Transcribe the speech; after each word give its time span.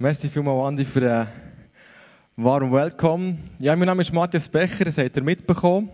Merci 0.00 0.28
vielmals, 0.28 0.68
Andi, 0.68 0.84
für 0.84 1.12
ein 1.12 1.26
warm 2.36 2.70
Welcome. 2.70 3.36
Ja, 3.58 3.74
mein 3.74 3.86
Name 3.86 4.02
ist 4.02 4.12
Matthias 4.12 4.48
Becher, 4.48 4.84
das 4.84 4.96
habt 4.96 5.16
ihr 5.16 5.24
mitbekommen. 5.24 5.90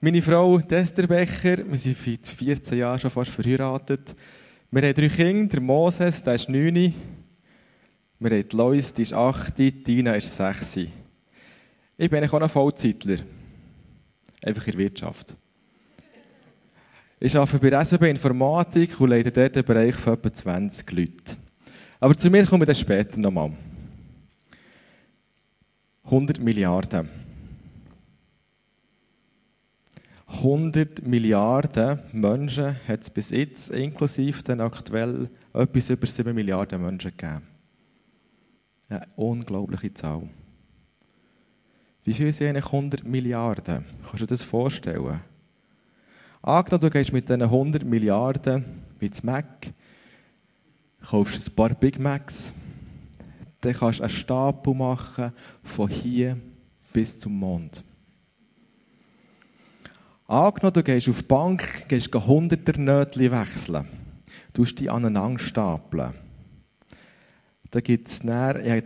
Meine 0.00 0.20
Frau 0.20 0.58
Esther 0.58 1.06
Becher, 1.06 1.66
wir 1.66 1.78
sind 1.78 1.96
seit 1.96 2.26
14 2.26 2.76
Jahren 2.76 3.00
schon 3.00 3.10
fast 3.10 3.30
verheiratet. 3.30 4.14
Wir 4.70 4.82
haben 4.82 4.92
drei 4.92 5.08
Kinder, 5.08 5.46
der 5.48 5.62
Moses, 5.62 6.22
der 6.24 6.34
ist 6.34 6.50
9. 6.50 6.74
Wir 8.18 8.30
haben 8.30 8.48
die 8.50 8.54
Lois, 8.54 8.92
die 8.92 9.00
ist 9.00 9.14
8, 9.14 9.56
die 9.56 9.82
Tina 9.82 10.12
ist 10.12 10.36
6. 10.36 10.80
Ich 11.96 12.10
bin 12.10 12.22
auch 12.22 12.34
ein 12.34 12.48
Vollzeitler. 12.50 13.16
Einfach 14.44 14.66
in 14.66 14.72
der 14.72 14.80
Wirtschaft. 14.80 15.34
Ich 17.18 17.34
arbeite 17.34 17.70
bei 17.70 17.82
SWB 17.82 18.10
Informatik 18.10 19.00
und 19.00 19.08
leite 19.08 19.32
dort 19.32 19.56
den 19.56 19.64
Bereich 19.64 19.94
von 19.94 20.12
etwa 20.12 20.30
20 20.30 20.92
Leuten. 20.92 21.45
Aber 22.00 22.16
zu 22.16 22.30
mir 22.30 22.46
komme 22.46 22.64
ich 22.64 22.66
dann 22.66 22.74
später 22.74 23.18
nochmal. 23.18 23.52
100 26.04 26.38
Milliarden. 26.38 27.08
100 30.26 31.06
Milliarden 31.06 32.00
Menschen 32.12 32.76
hat 32.86 33.02
es 33.02 33.10
bis 33.10 33.30
jetzt, 33.30 33.70
inklusive 33.70 34.42
den 34.42 34.60
aktuell, 34.60 35.30
etwas 35.52 35.90
über 35.90 36.06
7 36.06 36.34
Milliarden 36.34 36.82
Menschen 36.82 37.12
gegeben. 37.16 37.42
Eine 38.88 39.06
unglaubliche 39.16 39.94
Zahl. 39.94 40.28
Wie 42.04 42.14
viel 42.14 42.32
sind 42.32 42.48
eigentlich 42.48 42.66
100 42.66 43.04
Milliarden? 43.04 43.84
Kannst 44.02 44.14
du 44.14 44.18
dir 44.18 44.26
das 44.26 44.42
vorstellen? 44.42 45.20
Angenommen, 46.42 46.82
du 46.82 46.90
gehst 46.90 47.12
mit 47.12 47.28
diesen 47.28 47.42
100 47.42 47.84
Milliarden 47.84 48.64
ins 49.00 49.24
Mac, 49.24 49.72
kaufst 51.02 51.48
ein 51.48 51.54
paar 51.54 51.74
Big 51.74 51.98
Macs, 51.98 52.52
dann 53.60 53.74
kannst 53.74 54.00
du 54.00 54.04
einen 54.04 54.12
Stapel 54.12 54.74
machen 54.74 55.32
von 55.62 55.88
hier 55.88 56.36
bis 56.92 57.18
zum 57.18 57.38
Mond. 57.38 57.82
Angenommen, 60.28 60.72
du 60.72 60.82
gehst 60.82 61.08
auf 61.08 61.18
die 61.18 61.24
Bank, 61.24 61.88
gehst 61.88 62.12
hunderter 62.12 62.78
Nötchen 62.78 63.30
wechseln. 63.30 63.86
Du 64.52 64.64
die 64.64 64.90
aneinander 64.90 65.38
stapeln. 65.38 66.14
Da 67.70 67.80
gibt 67.80 68.08
es 68.08 68.24
näher, 68.24 68.58
ich 68.64 68.70
habe 68.70 68.82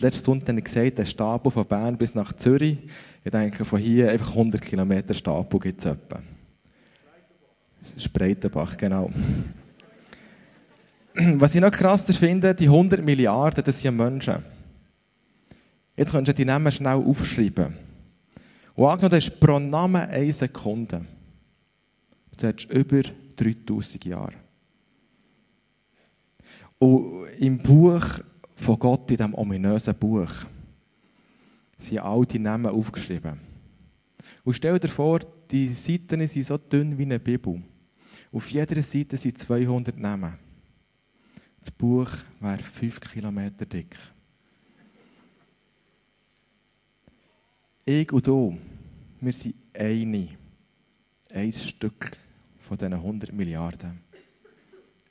letzten 0.00 0.24
Sonntag 0.24 0.64
gesagt, 0.64 0.98
den 0.98 1.06
Stapel 1.06 1.50
von 1.50 1.66
Bern 1.66 1.98
bis 1.98 2.14
nach 2.14 2.32
Zürich. 2.32 2.78
Ich 3.24 3.30
denke, 3.30 3.64
von 3.64 3.78
hier 3.78 4.10
einfach 4.10 4.30
100 4.30 4.62
Kilometer 4.62 5.14
Stapel 5.14 5.60
gibt 5.60 5.80
es 5.80 5.86
etwa. 5.86 6.20
Spreitenbach, 7.96 8.76
genau. 8.76 9.10
Was 11.38 11.54
ich 11.54 11.60
noch 11.60 11.70
krasser 11.70 12.14
finde, 12.14 12.54
die 12.54 12.66
100 12.66 13.04
Milliarden, 13.04 13.64
das 13.64 13.80
sind 13.80 13.96
Menschen. 13.96 14.42
Jetzt 15.96 16.12
könntest 16.12 16.38
du 16.38 16.42
die 16.42 16.46
Namen 16.46 16.72
schnell 16.72 16.94
aufschreiben. 16.94 17.74
Und 18.74 18.86
angenommen, 18.86 19.10
du 19.10 19.16
hast 19.16 19.40
pro 19.40 19.58
Namen 19.58 20.02
eine 20.02 20.32
Sekunde. 20.32 21.04
Du 22.38 22.46
hast 22.46 22.70
über 22.70 23.02
3000 23.36 24.04
Jahre. 24.04 24.32
Und 26.78 27.26
im 27.38 27.58
Buch 27.58 28.04
von 28.56 28.78
Gott, 28.78 29.10
in 29.10 29.16
diesem 29.18 29.34
ominösen 29.34 29.94
Buch, 29.94 30.30
sind 31.76 31.98
all 31.98 32.24
die 32.24 32.38
Namen 32.38 32.72
aufgeschrieben. 32.72 33.38
Und 34.44 34.54
stell 34.54 34.78
dir 34.78 34.88
vor, 34.88 35.20
die 35.50 35.68
Seiten 35.68 36.26
sind 36.26 36.46
so 36.46 36.56
dünn 36.56 36.96
wie 36.96 37.02
eine 37.02 37.18
Bibel. 37.18 37.62
Auf 38.32 38.50
jeder 38.50 38.80
Seite 38.80 39.16
sind 39.16 39.36
200 39.36 39.98
Namen. 39.98 40.49
Das 41.60 41.70
Buch 41.70 42.10
wäre 42.40 42.58
5 42.58 43.00
Kilometer 43.00 43.66
dick. 43.66 43.96
Ich 47.84 48.10
und 48.12 48.26
du, 48.26 48.56
wir 49.20 49.32
sind 49.32 49.56
eine, 49.74 50.28
ein 51.32 51.52
Stück 51.52 52.16
von 52.58 52.78
diesen 52.78 52.94
100 52.94 53.32
Milliarden. 53.32 54.00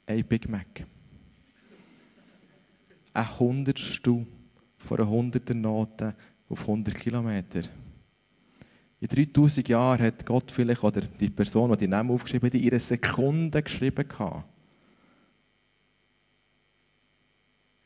Ein 0.07 0.25
Big 0.25 0.49
Mac. 0.49 0.85
Ein 3.13 3.39
Hundertstel 3.39 4.25
von 4.77 4.97
einer 4.97 5.09
hunderten 5.09 5.61
Note 5.61 6.15
auf 6.47 6.61
100 6.61 6.95
Kilometer. 6.95 7.61
In 9.01 9.07
3000 9.07 9.67
Jahren 9.69 10.01
hat 10.01 10.25
Gott 10.25 10.51
vielleicht, 10.51 10.83
oder 10.83 11.01
die 11.01 11.29
Person, 11.29 11.71
die 11.71 11.77
die 11.77 11.87
Namen 11.87 12.11
aufgeschrieben 12.11 12.47
hat, 12.47 12.55
in 12.55 12.63
ihrer 12.63 12.79
Sekunde 12.79 13.61
geschrieben. 13.61 14.07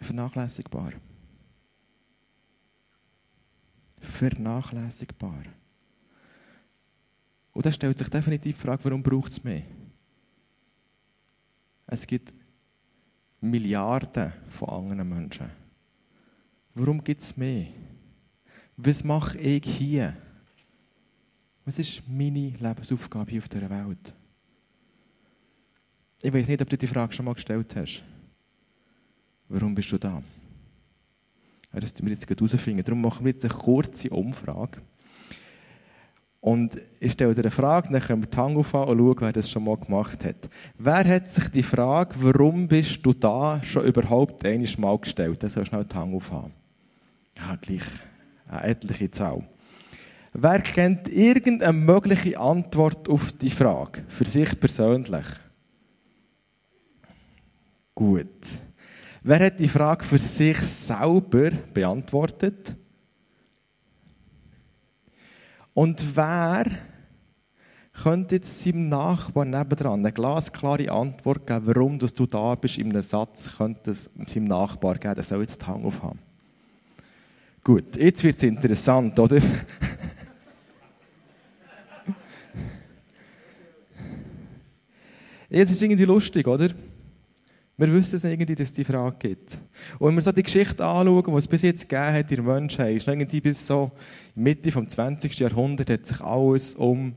Vernachlässigbar. 0.04 0.94
Vernachlässigbar. 4.00 5.44
Und 7.54 7.66
da 7.66 7.72
stellt 7.72 7.98
sich 7.98 8.10
definitiv 8.10 8.56
die 8.58 8.62
Frage, 8.62 8.84
warum 8.86 9.04
braucht 9.04 9.32
es 9.32 9.44
mehr? 9.44 9.64
Es 11.88 12.08
gibt 12.08 12.34
Milliarden 13.40 14.34
von 14.48 14.70
anderen 14.70 15.08
Menschen. 15.08 15.50
Warum 16.74 17.04
gibt 17.04 17.22
es 17.22 17.38
mehr? 17.38 17.68
Was 18.78 19.04
mache 19.04 19.38
ich 19.38 19.66
hier? 19.66 20.18
Was 21.66 21.78
ist 21.78 22.02
meine 22.08 22.50
Lebensaufgabe 22.50 23.32
hier 23.32 23.42
auf 23.42 23.50
dieser 23.50 23.70
Welt? 23.70 24.14
Ich 26.22 26.34
weiß 26.34 26.48
nicht, 26.48 26.62
ob 26.62 26.70
du 26.70 26.78
die 26.78 26.88
Frage 26.88 27.14
schon 27.14 27.26
mal 27.26 27.34
gestellt 27.34 27.76
hast. 27.76 28.04
Warum 29.50 29.76
bist 29.76 29.92
du 29.92 29.98
da? 29.98 30.22
Das 31.72 31.94
müssen 31.94 32.06
wir 32.06 32.14
jetzt 32.14 32.30
herausfinden. 32.30 32.84
Darum 32.84 33.02
machen 33.02 33.26
wir 33.26 33.32
jetzt 33.32 33.46
eine 33.46 33.54
kurze 33.54 34.10
Umfrage. 34.10 34.82
Und 36.40 36.78
ich 37.00 37.14
stelle 37.14 37.34
dir 37.34 37.42
eine 37.42 37.52
Frage, 37.52 37.90
dann 37.90 38.02
können 38.02 38.24
wir 38.24 38.30
die 38.30 38.38
Hand 38.38 38.58
aufhaben 38.58 38.92
und 38.92 38.98
schauen, 38.98 39.16
wer 39.20 39.32
das 39.32 39.50
schon 39.50 39.64
mal 39.64 39.78
gemacht 39.78 40.26
hat. 40.26 40.50
Wer 40.78 41.08
hat 41.08 41.32
sich 41.32 41.48
die 41.48 41.64
Frage, 41.64 42.16
warum 42.18 42.68
bist 42.68 43.00
du 43.06 43.14
da, 43.14 43.64
schon 43.64 43.86
überhaupt 43.86 44.46
einmal 44.46 44.70
mal 44.78 44.98
gestellt? 44.98 45.42
Dann 45.42 45.50
soll 45.50 45.66
schnell 45.66 45.86
die 45.86 45.96
Hand 45.96 46.14
aufhaben. 46.14 46.52
Ja, 47.38 47.56
gleich 47.56 47.84
eine 48.46 48.64
etliche 48.64 49.10
Zahl. 49.10 49.48
Wer 50.34 50.62
kennt 50.62 51.08
irgendeine 51.08 51.72
mögliche 51.72 52.38
Antwort 52.38 53.08
auf 53.08 53.32
die 53.32 53.50
Frage? 53.50 54.04
Für 54.10 54.26
sich 54.26 54.60
persönlich? 54.60 55.26
Gut. 57.96 58.28
Wer 59.26 59.46
hat 59.46 59.58
die 59.58 59.70
Frage 59.70 60.04
für 60.04 60.18
sich 60.18 60.58
selber 60.58 61.52
beantwortet? 61.74 62.76
Und 65.74 66.18
wer 66.18 66.66
könnte 67.94 68.36
jetzt 68.36 68.62
seinem 68.62 68.90
Nachbarn 68.90 69.52
nebendran 69.52 70.00
eine 70.00 70.12
glasklare 70.12 70.92
Antwort 70.92 71.48
geben, 71.48 71.68
warum 71.68 72.00
dass 72.00 72.14
du 72.14 72.26
da 72.26 72.56
bist, 72.56 72.78
in 72.78 72.90
einem 72.90 73.02
Satz, 73.02 73.56
könnte 73.58 73.92
es 73.92 74.10
seinem 74.28 74.44
Nachbar 74.44 74.96
geben, 74.96 75.16
der 75.16 75.24
soll 75.24 75.40
jetzt 75.42 75.62
die 75.62 75.68
Hand 75.68 75.86
aufhaben. 75.86 76.20
Gut, 77.64 77.96
jetzt 77.96 78.26
wird 78.26 78.36
es 78.36 78.44
interessant, 78.44 79.18
oder? 79.18 79.40
Jetzt 85.50 85.70
ist 85.70 85.84
irgendwie 85.84 86.06
lustig, 86.06 86.48
oder? 86.48 86.70
Wir 87.76 87.92
wissen 87.92 88.18
es 88.18 88.24
irgendwie, 88.24 88.54
dass 88.54 88.68
es 88.68 88.74
die 88.74 88.84
Frage 88.84 89.16
gibt. 89.18 89.60
Und 89.98 90.10
wenn 90.10 90.16
wir 90.16 90.22
so 90.22 90.32
die 90.32 90.44
Geschichte 90.44 90.86
anschauen, 90.86 91.24
die 91.26 91.32
es 91.32 91.48
bis 91.48 91.64
jetzt 91.64 91.90
gegeben 91.90 92.14
hat 92.14 92.32
in 92.32 92.46
der 92.46 92.54
Menschheit, 92.54 92.98
ist 92.98 93.08
irgendwie 93.08 93.42
bis 93.42 93.66
so 93.66 93.92
Mitte 94.36 94.70
des 94.70 94.90
20. 94.90 95.40
Jahrhunderts 95.40 95.92
hat 95.92 96.06
sich 96.06 96.22
alles 96.22 96.76
um 96.76 97.16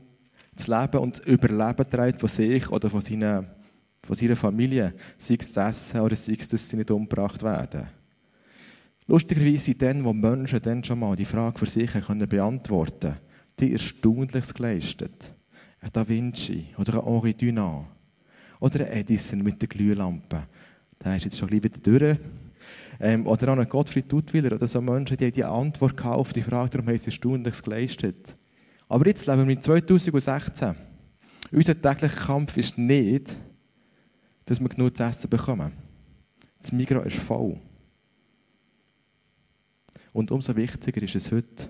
das 0.55 0.67
Leben 0.67 0.97
und 0.97 1.19
das 1.19 1.27
Überleben 1.27 1.77
gedreht 1.77 2.19
von 2.19 2.29
sich 2.29 2.71
oder 2.71 2.89
von 2.89 3.01
seiner, 3.01 3.45
von 4.01 4.15
seiner 4.15 4.35
Familie. 4.35 4.95
Sei 5.19 5.37
es 5.39 5.51
das 5.51 5.69
Essen 5.69 6.01
oder 6.01 6.15
sei 6.15 6.35
es, 6.39 6.47
dass 6.47 6.67
sie 6.67 6.77
nicht 6.77 6.89
umgebracht 6.89 7.43
werden. 7.43 7.87
Lustigerweise 9.05 9.65
sind 9.65 9.81
dann, 9.83 10.03
wo 10.03 10.11
Menschen 10.11 10.61
dann 10.61 10.83
schon 10.83 10.99
mal 10.99 11.15
die 11.15 11.25
Frage 11.25 11.59
für 11.59 11.67
sich 11.67 11.91
können 11.91 12.27
beantworten 12.27 12.99
konnten, 12.99 13.19
die 13.59 13.73
Erstaunliches 13.73 14.55
geleistet. 14.55 15.33
Ein 15.79 15.89
Da 15.93 16.07
Vinci 16.07 16.65
oder 16.77 16.95
ein 16.95 17.05
Henri 17.05 17.33
Dunant 17.35 17.85
oder 18.59 18.85
ein 18.85 18.91
Edison 18.91 19.43
mit 19.43 19.61
der 19.61 19.69
Glühlampe. 19.69 20.43
Der 21.03 21.15
ist 21.15 21.25
jetzt 21.25 21.37
schon 21.37 21.51
wieder 21.51 21.69
durch. 21.69 22.17
Ähm, 22.99 23.27
oder 23.27 23.53
auch 23.53 23.57
ein 23.57 23.69
Gottfried 23.69 24.11
Duttwiller 24.11 24.53
oder 24.53 24.65
so 24.65 24.81
Menschen, 24.81 25.17
die 25.17 25.25
haben 25.25 25.33
die 25.33 25.43
Antwort 25.43 26.03
auf 26.03 26.33
die 26.33 26.41
Frage, 26.41 26.71
darum 26.71 26.87
haben 26.87 26.97
sie 26.97 27.11
Stundenliches 27.11 27.61
geleistet. 27.61 28.35
Aber 28.89 29.05
jetzt 29.05 29.27
leben 29.27 29.47
wir 29.47 29.53
in 29.53 29.61
2016. 29.61 30.75
Unser 31.51 31.81
täglicher 31.81 32.25
Kampf 32.25 32.57
ist 32.57 32.77
nicht, 32.77 33.37
dass 34.45 34.59
wir 34.59 34.69
genug 34.69 34.97
zu 34.97 35.03
essen 35.03 35.29
bekommen. 35.29 35.73
Das 36.59 36.71
Migros 36.71 37.05
ist 37.05 37.17
voll. 37.17 37.59
Und 40.13 40.31
umso 40.31 40.55
wichtiger 40.55 41.03
ist 41.03 41.15
es 41.15 41.31
heute, 41.31 41.69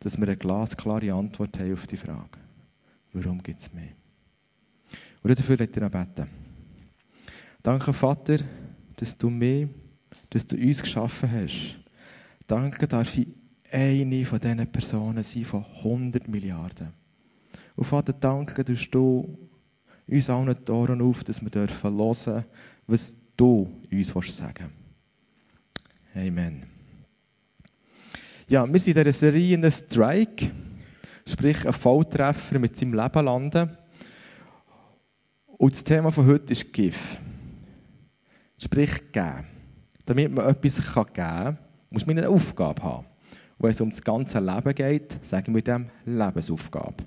dass 0.00 0.18
wir 0.18 0.26
eine 0.26 0.36
glasklare 0.36 1.12
Antwort 1.12 1.58
haben 1.58 1.72
auf 1.72 1.86
die 1.86 1.96
Frage. 1.96 2.38
Warum 3.12 3.42
gibt 3.42 3.60
es 3.60 3.72
mehr? 3.72 3.92
Und 5.24 5.38
dafür 5.38 5.58
ich 5.58 5.74
noch 5.76 5.90
beten. 5.90 6.28
Danke, 7.60 7.92
Vater, 7.92 8.38
dass 8.94 9.18
du 9.18 9.30
mich 9.30 9.66
dass 10.34 10.48
du 10.48 10.56
uns 10.56 10.82
geschaffen 10.82 11.30
hast. 11.30 11.78
Danke 12.48 12.88
darf 12.88 13.16
ich 13.16 13.28
eine 13.70 14.24
von 14.24 14.40
diesen 14.40 14.66
Personen 14.66 15.22
sein 15.22 15.44
von 15.44 15.64
100 15.84 16.26
Milliarden. 16.26 16.92
Und 17.76 17.84
Vater, 17.84 18.12
danke, 18.12 18.64
dass 18.64 18.90
du 18.90 19.38
uns 20.08 20.30
allen 20.30 20.56
die 20.66 20.72
Ohren 20.72 21.00
auf, 21.00 21.22
dass 21.22 21.40
wir 21.40 21.50
dürfen 21.50 21.96
hören, 21.96 22.44
was 22.88 23.16
du 23.36 23.70
uns 23.92 24.08
sagen 24.08 24.70
willst. 26.12 26.28
Amen. 26.28 26.64
Ja, 28.48 28.70
wir 28.70 28.80
sind 28.80 28.96
in 28.96 29.04
dieser 29.04 29.16
Serie 29.16 29.54
in 29.54 29.62
der 29.62 29.70
Strike, 29.70 30.50
sprich 31.28 31.64
ein 31.64 31.72
Volltreffer 31.72 32.58
mit 32.58 32.76
seinem 32.76 32.94
Leben 32.94 33.24
landen. 33.24 33.70
Und 35.58 35.72
das 35.72 35.84
Thema 35.84 36.10
von 36.10 36.26
heute 36.26 36.52
ist 36.52 36.72
GIF. 36.72 37.16
Sprich, 38.58 39.12
geben. 39.12 39.44
Damit 40.06 40.32
man 40.32 40.46
etwas 40.46 40.76
geben 40.76 41.12
kann, 41.12 41.58
muss 41.90 42.06
man 42.06 42.18
eine 42.18 42.28
Aufgabe 42.28 42.82
haben. 42.82 43.06
Wenn 43.58 43.70
es 43.70 43.80
um 43.80 43.90
das 43.90 44.02
ganze 44.02 44.40
Leben 44.40 44.74
geht, 44.74 45.24
sagen 45.24 45.54
wir 45.54 45.62
dem 45.62 45.86
Lebensaufgabe. 46.04 47.04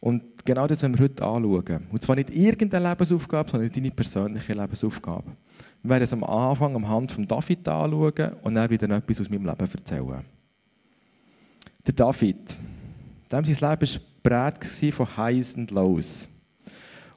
Und 0.00 0.44
genau 0.44 0.66
das 0.66 0.82
wollen 0.82 0.98
wir 0.98 1.04
heute 1.04 1.24
anschauen. 1.24 1.86
Und 1.92 2.02
zwar 2.02 2.16
nicht 2.16 2.34
irgendeine 2.34 2.88
Lebensaufgabe, 2.88 3.48
sondern 3.48 3.70
deine 3.70 3.90
persönliche 3.90 4.52
Lebensaufgabe. 4.52 5.30
Wir 5.82 5.90
werden 5.90 6.02
es 6.02 6.12
am 6.12 6.24
Anfang 6.24 6.74
am 6.74 6.88
Hand 6.88 7.12
von 7.12 7.26
David 7.26 7.68
anschauen 7.68 8.32
und 8.42 8.54
dann 8.54 8.70
wieder 8.70 8.88
etwas 8.90 9.20
aus 9.20 9.30
meinem 9.30 9.46
Leben 9.46 9.70
erzählen. 9.72 10.24
Der 11.86 11.94
David, 11.94 12.56
dem 13.30 13.44
sein 13.44 13.70
Leben 13.70 14.00
war 14.24 14.52
von 14.92 15.16
Highs 15.16 15.54
und 15.54 15.70
Lows. 15.70 16.28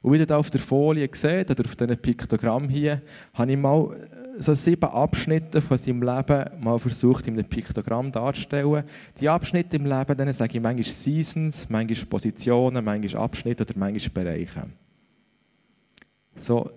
Und 0.06 0.12
wie 0.12 0.22
ihr 0.22 0.36
auf 0.36 0.50
der 0.50 0.60
Folie 0.60 1.08
seht, 1.12 1.50
oder 1.50 1.64
auf 1.64 1.74
diesem 1.74 1.96
Piktogramm 1.96 2.68
hier, 2.68 3.02
habe 3.34 3.50
ich 3.50 3.58
mal 3.58 3.90
so 4.38 4.54
sieben 4.54 4.88
Abschnitte 4.88 5.60
von 5.60 5.76
seinem 5.76 6.00
Leben 6.00 6.44
mal 6.60 6.78
versucht, 6.78 7.26
in 7.26 7.34
einem 7.34 7.48
Piktogramm 7.48 8.12
darzustellen. 8.12 8.84
Die 9.18 9.28
Abschnitte 9.28 9.74
im 9.74 9.84
Leben, 9.84 10.16
denen 10.16 10.32
sage 10.32 10.58
ich 10.58 10.62
manchmal 10.62 10.84
Seasons, 10.84 11.68
manchmal 11.68 12.06
Positionen, 12.06 12.84
manchmal 12.84 13.24
Abschnitte 13.24 13.64
oder 13.64 13.76
manchmal 13.76 14.24
Bereiche. 14.24 14.68
So 16.36 16.70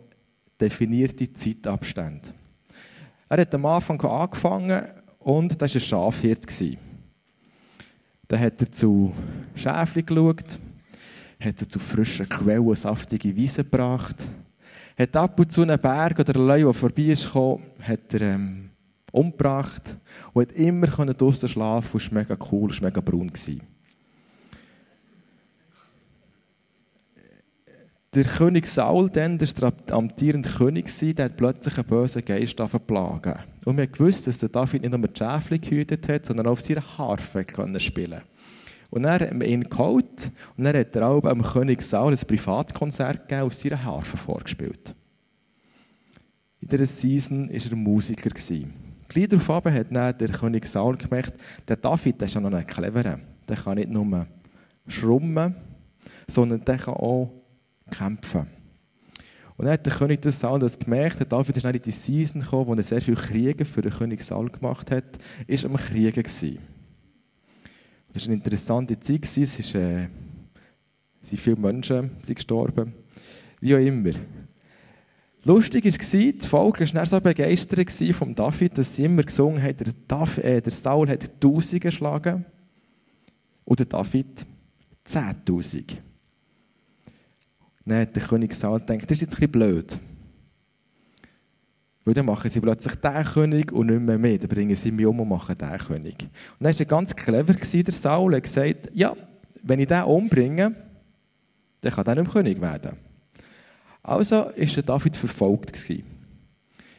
definierte 0.59 1.31
Zeitabstände. 1.31 2.29
Er 3.29 3.41
hat 3.41 3.53
am 3.53 3.65
Anfang 3.67 4.01
angefangen 4.01 4.81
und 5.19 5.61
das 5.61 5.75
war 5.75 5.81
ein 5.81 5.85
Schafhirt. 5.85 6.47
Dann 8.27 8.39
hat 8.39 8.59
er 8.59 8.71
zu 8.71 9.13
Schäfchen 9.53 10.03
geschaut, 10.07 10.57
hat 11.39 11.59
sie 11.59 11.67
zu 11.67 11.79
frischen 11.79 12.27
Quellen 12.27 12.75
saftige 12.75 13.35
Wiesen 13.35 13.63
gebracht, 13.63 14.27
hat 14.97 15.15
ab 15.15 15.39
und 15.39 15.51
zu 15.51 15.61
einen 15.61 15.79
Berg 15.79 16.19
oder 16.19 16.35
einen 16.35 16.47
Leu, 16.47 16.63
der 16.63 16.73
vorbei 16.73 17.03
ist 17.03 17.25
gekommen, 17.25 17.63
hat 17.81 18.13
er 18.13 18.21
ähm, 18.21 18.69
umgebracht 19.11 19.97
und 20.33 20.41
hat 20.41 20.51
immer 20.53 20.87
draußen 20.87 21.47
schlafen 21.47 21.93
und 21.93 22.01
es 22.01 22.11
war 22.11 22.21
mega 22.21 22.37
cool, 22.51 22.69
war 22.69 22.83
mega 22.83 23.01
braun. 23.01 23.27
Gewesen. 23.27 23.61
Der 28.15 28.23
König 28.25 28.65
Saul, 28.65 29.09
dann, 29.11 29.37
der 29.37 29.73
amtierende 29.91 30.49
König, 30.49 30.87
der 31.15 31.25
hat 31.25 31.37
plötzlich 31.37 31.77
einen 31.77 31.87
bösen 31.87 32.25
Geist 32.25 32.59
plagen. 32.87 33.35
Und 33.65 33.77
wir 33.77 33.85
gewusst, 33.85 34.25
dass 34.25 34.39
der 34.39 34.49
David 34.49 34.81
nicht 34.81 34.97
nur 34.97 35.07
die 35.07 35.15
Schäfchen 35.15 35.61
gehütet 35.61 36.09
hat, 36.09 36.25
sondern 36.25 36.47
auch 36.47 36.53
auf 36.53 36.61
seiner 36.61 36.97
Harfe 36.97 37.45
spielen 37.77 38.11
konnte. 38.11 38.23
Und 38.89 39.03
dann 39.03 39.21
hat 39.21 39.33
man 39.33 39.47
ihn 39.47 39.63
geholt 39.63 40.31
und 40.57 40.63
dann 40.63 40.75
hat 40.75 40.95
er 40.95 41.07
auch 41.07 41.21
beim 41.21 41.43
König 41.43 41.81
Saul 41.81 42.13
ein 42.13 42.19
Privatkonzert 42.19 43.27
gegeben, 43.27 43.45
auf 43.45 43.53
seiner 43.53 43.83
Harfe 43.83 44.17
vorgespielt. 44.17 44.95
In 46.59 46.67
dieser 46.67 46.85
Season 46.85 47.49
war 47.49 47.55
er 47.55 47.75
Musiker. 47.75 48.29
Gleich 49.07 49.27
darauf 49.27 49.65
hat 49.65 49.87
dann 49.91 50.17
der 50.17 50.29
König 50.29 50.65
Saul 50.65 50.97
gemerkt, 50.97 51.33
der 51.67 51.77
David 51.77 52.21
ist 52.21 52.33
ja 52.33 52.41
noch 52.41 52.51
ein 52.51 52.65
cleverer. 52.65 53.19
Der 53.47 53.57
kann 53.57 53.77
nicht 53.77 53.89
nur 53.89 54.27
schrummen, 54.87 55.55
sondern 56.27 56.63
der 56.65 56.77
kann 56.77 56.95
auch 56.95 57.31
kämpfen. 57.91 58.47
Und 59.55 59.65
dann 59.65 59.73
hat 59.73 59.85
der 59.85 59.93
König 59.93 60.23
Saul 60.23 60.59
das 60.59 60.79
gemerkt. 60.79 61.19
Der 61.19 61.25
David 61.25 61.57
ist 61.57 61.65
dann 61.65 61.75
in 61.75 61.81
die 61.81 61.91
Season 61.91 62.41
gekommen, 62.41 62.67
wo 62.67 62.73
er 62.75 62.83
sehr 62.83 63.01
viele 63.01 63.17
Kriege 63.17 63.65
für 63.65 63.81
den 63.81 63.91
König 63.91 64.23
Saul 64.23 64.49
gemacht 64.49 64.89
hat, 64.91 65.17
ist 65.47 65.65
am 65.65 65.75
Kriegen 65.75 66.23
gewesen. 66.23 66.59
Das 68.13 68.23
war 68.23 68.33
eine 68.33 68.35
interessante 68.35 68.99
Zeit. 68.99 69.23
Es 69.23 69.37
ist, 69.37 69.75
äh, 69.75 70.07
sind 71.21 71.39
viele 71.39 71.55
Menschen 71.55 72.11
sind 72.21 72.35
gestorben. 72.35 72.93
Wie 73.59 73.75
auch 73.75 73.79
immer. 73.79 74.11
Lustig 75.43 75.85
war, 75.85 76.33
das 76.33 76.45
Volk 76.45 76.93
war 76.93 77.05
so 77.05 77.21
begeistert 77.21 77.89
von 78.13 78.35
David, 78.35 78.77
dass 78.77 78.95
sie 78.95 79.05
immer 79.05 79.23
gesungen 79.23 79.61
haben, 79.61 79.77
der, 79.77 79.93
David, 80.07 80.43
äh, 80.43 80.61
der 80.61 80.71
Saul 80.71 81.09
hat 81.09 81.39
Tausend 81.39 81.81
geschlagen 81.81 82.45
und 83.63 83.79
der 83.79 83.85
David 83.85 84.45
Zehntausend. 85.03 85.97
Dann 87.85 88.01
hat 88.01 88.15
der 88.15 88.23
König 88.23 88.53
Saul 88.53 88.79
gedacht, 88.79 89.09
das 89.09 89.17
ist 89.17 89.21
jetzt 89.21 89.33
ein 89.33 89.49
bisschen 89.49 89.51
blöd. 89.51 89.99
Weil 92.09 92.15
dann 92.15 92.25
machen 92.25 92.49
sie 92.49 92.59
plötzlich 92.59 92.95
den 92.95 93.23
König 93.23 93.71
und 93.71 93.85
nicht 93.85 94.01
mehr 94.01 94.17
mehr. 94.17 94.39
Dann 94.39 94.49
bringen 94.49 94.75
sie 94.75 94.89
mich 94.89 95.05
um 95.05 95.19
und 95.19 95.29
machen 95.29 95.55
den 95.55 95.77
König. 95.77 96.15
Und 96.23 96.31
dann 96.59 96.73
war 96.73 96.79
er 96.79 96.85
ganz 96.87 97.15
clever, 97.15 97.53
der 97.53 97.93
Saul. 97.93 98.35
Hat 98.35 98.41
gesagt, 98.41 98.89
ja, 98.95 99.15
wenn 99.61 99.79
ich 99.79 99.89
den 99.89 100.01
umbringe, 100.01 100.73
dann 101.81 101.91
kann 101.91 102.07
er 102.07 102.15
nicht 102.15 102.23
mehr 102.23 102.33
König 102.33 102.59
werden. 102.61 102.97
Also 104.01 104.37
war 104.37 104.53
der 104.55 104.81
David 104.81 105.17
verfolgt. 105.17 105.71
Gewesen. 105.71 106.03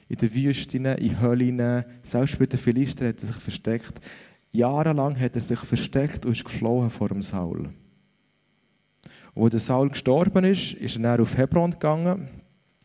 In 0.07 0.17
den 0.17 0.33
Wüsten, 0.33 0.85
in 0.85 1.21
Höhlen, 1.21 1.85
selbst 2.05 2.39
bei 2.39 2.47
den 2.47 2.61
Philister 2.61 3.09
hat 3.09 3.21
er 3.21 3.27
sich 3.27 3.37
versteckt. 3.37 3.99
Jahrelang 4.53 5.19
hat 5.19 5.35
er 5.35 5.41
sich 5.41 5.59
versteckt 5.59 6.25
und 6.25 6.31
ist 6.31 6.45
geflohen 6.45 6.91
vor 6.91 7.09
dem 7.09 7.23
Saul. 7.23 7.71
Und 9.35 9.43
als 9.43 9.51
der 9.51 9.59
Saul 9.59 9.91
gestorben 9.91 10.45
ist, 10.45 10.75
ist 10.75 10.99
er 10.99 11.21
auf 11.21 11.37
Hebron 11.37 11.73
gegangen 11.73 12.29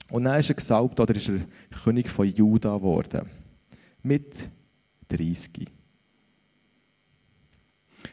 und 0.10 0.24
dann 0.24 0.40
ist 0.40 0.50
er 0.50 0.56
gesalbt 0.56 1.00
oder 1.00 1.16
ist 1.16 1.30
er 1.30 1.40
König 1.84 2.10
von 2.10 2.28
Juda 2.28 2.76
geworden. 2.78 3.30
Mit 4.04 4.50
30. 5.08 5.68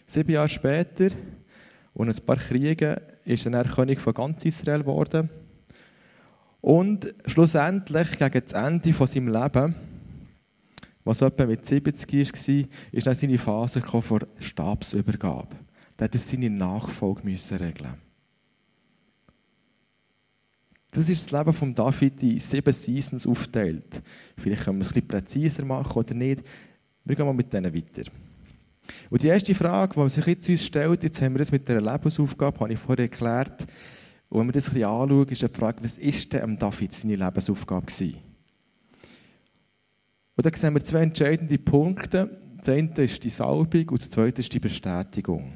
Sieben 0.06 0.32
Jahre 0.32 0.48
später 0.48 1.10
und 1.94 2.08
ein 2.08 2.24
paar 2.24 2.36
Kriege 2.36 3.00
ist 3.24 3.46
er 3.46 3.64
König 3.64 3.98
von 4.00 4.14
ganz 4.14 4.44
Israel 4.44 4.80
geworden. 4.80 5.28
Und 6.60 7.12
schlussendlich, 7.26 8.18
gegen 8.18 8.42
das 8.44 8.52
Ende 8.52 8.92
von 8.92 9.06
seinem 9.06 9.28
Leben, 9.28 9.74
was 11.04 11.20
etwa 11.20 11.46
mit 11.46 11.66
70 11.66 12.12
war, 12.12 12.68
ist 12.92 13.06
dann 13.06 13.14
seine 13.14 13.38
Phase 13.38 13.80
vor 13.80 14.20
Stabsübergabe. 14.38 15.56
Da 15.96 16.04
hat 16.04 16.14
er 16.14 16.20
seine 16.20 16.50
Nachfolge 16.50 17.24
regeln 17.26 18.01
das 20.92 21.08
ist 21.08 21.24
das 21.24 21.38
Leben 21.38 21.54
von 21.54 21.74
David 21.74 22.22
in 22.22 22.38
sieben 22.38 22.72
Seasons 22.72 23.26
aufteilt. 23.26 24.02
Vielleicht 24.36 24.64
können 24.64 24.78
wir 24.78 24.82
es 24.82 24.88
ein 24.88 24.94
bisschen 24.94 25.08
präziser 25.08 25.64
machen 25.64 25.96
oder 25.96 26.14
nicht. 26.14 26.42
Wir 27.04 27.16
gehen 27.16 27.24
mal 27.24 27.32
mit 27.32 27.52
denen 27.52 27.74
weiter. 27.74 28.02
Und 29.08 29.22
die 29.22 29.28
erste 29.28 29.54
Frage, 29.54 29.94
die 29.98 30.08
sich 30.10 30.26
jetzt 30.26 30.48
uns 30.50 30.64
stellt, 30.64 31.02
jetzt 31.02 31.22
haben 31.22 31.32
wir 31.32 31.38
das 31.38 31.50
mit 31.50 31.66
der 31.66 31.80
Lebensaufgabe, 31.80 32.60
habe 32.60 32.72
ich 32.74 32.78
vorher 32.78 33.04
erklärt, 33.04 33.66
und 34.28 34.40
wenn 34.40 34.46
wir 34.46 34.52
das 34.52 34.68
ein 34.68 34.74
bisschen 34.74 34.88
anschauen, 34.88 35.28
ist 35.28 35.42
die 35.42 35.48
Frage, 35.48 35.84
was 35.84 35.98
ist 35.98 36.32
denn 36.32 36.58
David 36.58 36.92
seine 36.92 37.16
Lebensaufgabe 37.16 37.86
gewesen? 37.86 38.16
Und 40.36 40.46
da 40.46 40.56
sehen 40.56 40.74
wir 40.74 40.84
zwei 40.84 41.02
entscheidende 41.02 41.58
Punkte. 41.58 42.38
Das 42.56 42.68
eine 42.70 42.90
ist 42.96 43.22
die 43.22 43.28
Salbung 43.28 43.88
und 43.90 44.00
das 44.00 44.08
zweite 44.08 44.40
ist 44.40 44.52
die 44.52 44.58
Bestätigung. 44.58 45.54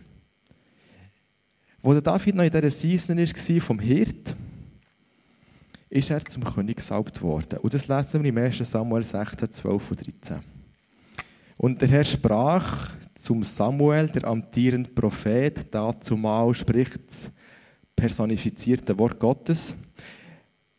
Wo 1.81 1.93
der 1.93 2.03
David 2.03 2.35
noch 2.35 2.45
in 2.45 2.51
dieser 2.51 2.71
Season 2.71 3.17
war, 3.17 3.61
vom 3.63 3.79
Hirt, 3.79 4.37
ist 5.97 6.11
er 6.11 6.21
zum 6.21 6.45
König 6.45 6.77
gesalbt 6.77 7.23
worden. 7.23 7.59
Und 7.61 7.73
das 7.73 7.89
lesen 7.89 8.23
wir 8.23 8.29
im 8.29 8.39
1. 8.39 8.59
Samuel 8.59 9.03
16, 9.03 9.51
12 9.51 9.91
und 9.91 10.07
13. 10.07 10.41
Und 11.57 11.81
der 11.81 11.89
Herr 11.89 12.05
sprach 12.05 12.91
zum 13.15 13.43
Samuel, 13.43 14.09
der 14.09 14.27
amtierende 14.27 14.91
Prophet, 14.91 15.75
dazumal 15.75 16.53
spricht 16.55 17.01
das 17.07 17.31
personifizierte 17.95 18.99
Wort 18.99 19.19
Gottes. 19.19 19.75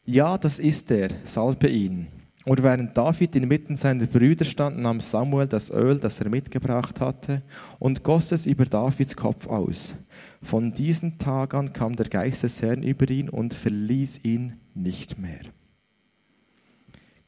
Ja, 0.05 0.37
das 0.37 0.59
ist 0.59 0.91
er, 0.91 1.09
salbe 1.23 1.67
ihn. 1.67 2.07
Und 2.47 2.63
während 2.63 2.95
David 2.95 3.35
inmitten 3.35 3.75
seiner 3.75 4.05
Brüder 4.05 4.45
stand, 4.45 4.77
nahm 4.77 5.01
Samuel 5.01 5.47
das 5.47 5.69
Öl, 5.69 5.99
das 5.99 6.21
er 6.21 6.29
mitgebracht 6.29 7.01
hatte, 7.01 7.41
und 7.77 8.03
goss 8.03 8.31
es 8.31 8.45
über 8.45 8.63
Davids 8.63 9.17
Kopf 9.17 9.47
aus. 9.47 9.93
Von 10.41 10.71
diesem 10.71 11.17
Tag 11.17 11.53
an 11.53 11.73
kam 11.73 11.97
der 11.97 12.07
Geist 12.07 12.43
des 12.43 12.61
Herrn 12.61 12.83
über 12.83 13.09
ihn 13.09 13.27
und 13.27 13.53
verließ 13.53 14.21
ihn 14.23 14.53
nicht 14.73 15.19
mehr. 15.19 15.41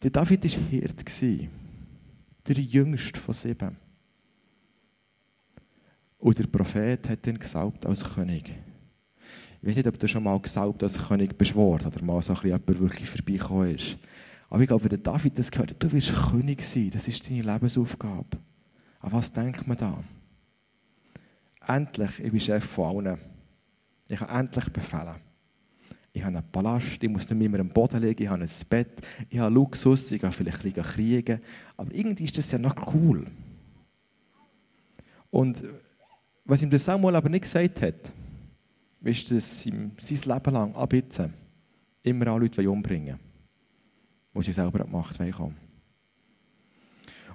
Der 0.01 0.11
David 0.11 0.45
war 0.45 0.67
Hirt, 0.69 1.03
der 2.47 2.55
jüngste 2.55 3.19
von 3.19 3.33
sieben. 3.33 3.75
Und 6.17 6.39
der 6.39 6.47
Prophet 6.47 7.09
hat 7.09 7.27
ihn 7.27 7.39
gesalbt 7.39 7.85
als 7.85 8.05
König. 8.05 8.55
Ich 9.61 9.67
weiß 9.67 9.75
nicht, 9.75 9.87
ob 9.87 9.99
du 9.99 10.07
schon 10.07 10.23
mal 10.23 10.39
gesalbt 10.39 10.81
als 10.81 10.97
König 11.09 11.37
beschworen 11.37 11.85
oder 11.85 12.01
mal 12.05 12.21
so 12.21 12.31
ein 12.31 12.35
bisschen 12.35 12.51
jemand 12.51 12.79
wirklich 12.79 13.09
vorbeigekommen 13.09 13.75
ist. 13.75 13.97
Aber 14.49 14.61
ich 14.61 14.67
glaube, 14.67 14.83
wenn 14.83 14.89
der 14.89 14.99
David 14.99 15.37
das 15.37 15.51
gehört, 15.51 15.81
du 15.81 15.91
wirst 15.91 16.13
König 16.31 16.61
sein, 16.61 16.89
das 16.91 17.07
ist 17.07 17.29
deine 17.29 17.41
Lebensaufgabe. 17.41 18.37
An 18.99 19.11
was 19.11 19.31
denkt 19.31 19.67
man 19.67 19.77
da? 19.77 20.03
Endlich, 21.67 22.19
ich 22.19 22.31
bin 22.31 22.39
Chef 22.39 22.63
von 22.63 23.07
allen. 23.07 23.19
Ich 24.07 24.19
kann 24.19 24.29
endlich 24.29 24.69
befehlen. 24.69 25.15
Ich 26.11 26.23
habe 26.23 26.37
einen 26.37 26.51
Palast, 26.51 27.01
ich 27.01 27.09
muss 27.09 27.29
nicht 27.29 27.51
mehr 27.51 27.59
am 27.59 27.69
Boden 27.69 28.01
liegen, 28.01 28.23
ich 28.23 28.29
habe 28.29 28.41
ein 28.41 28.49
Bett, 28.67 29.05
ich 29.29 29.37
habe 29.37 29.53
Luxus, 29.53 30.11
ich 30.11 30.19
kann 30.19 30.31
vielleicht 30.31 30.65
ein 30.65 30.73
kriegen. 30.83 31.39
Aber 31.77 31.93
irgendwie 31.93 32.23
ist 32.23 32.37
das 32.37 32.51
ja 32.51 32.57
noch 32.57 32.93
cool. 32.93 33.25
Und 35.29 35.63
was 36.43 36.63
ihm 36.63 36.71
der 36.71 36.79
Samuel 36.79 37.15
aber 37.15 37.29
nicht 37.29 37.43
gesagt 37.43 37.83
hat, 37.83 38.11
ist, 39.01 39.31
dass 39.31 39.65
ihm 39.67 39.91
sein 39.97 40.35
Leben 40.35 40.53
lang 40.53 40.75
ab 40.75 40.91
jetzt 40.93 41.21
immer 42.01 42.27
alle 42.27 42.39
Leute 42.39 42.69
umbringen 42.69 43.19
wollen, 43.19 43.28
die 44.33 44.43
sie 44.43 44.51
selber 44.51 44.81
an 44.81 44.87
die 44.87 44.93
Macht 44.93 45.17
kommen 45.17 45.55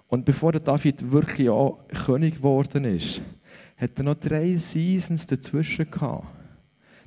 Und 0.08 0.24
bevor 0.24 0.52
der 0.52 0.60
David 0.60 1.10
wirklich 1.10 1.48
auch 1.48 1.86
König 1.88 2.36
geworden 2.36 2.84
ist, 2.84 3.22
hat 3.76 3.98
er 3.98 4.04
noch 4.04 4.14
drei 4.14 4.56
Seasons 4.56 5.26
dazwischen 5.26 5.90
gehabt. 5.90 6.26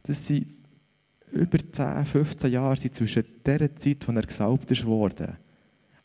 Das 0.03 0.25
sind 0.25 0.48
über 1.32 1.58
10, 1.58 2.06
15 2.06 2.51
Jahre 2.51 2.77
zwischen 2.77 3.25
der 3.46 3.75
Zeit, 3.75 4.08
wo 4.08 4.12
er 4.12 4.22
gesalbt 4.22 4.72
ist 4.72 4.86
worden 4.86 5.38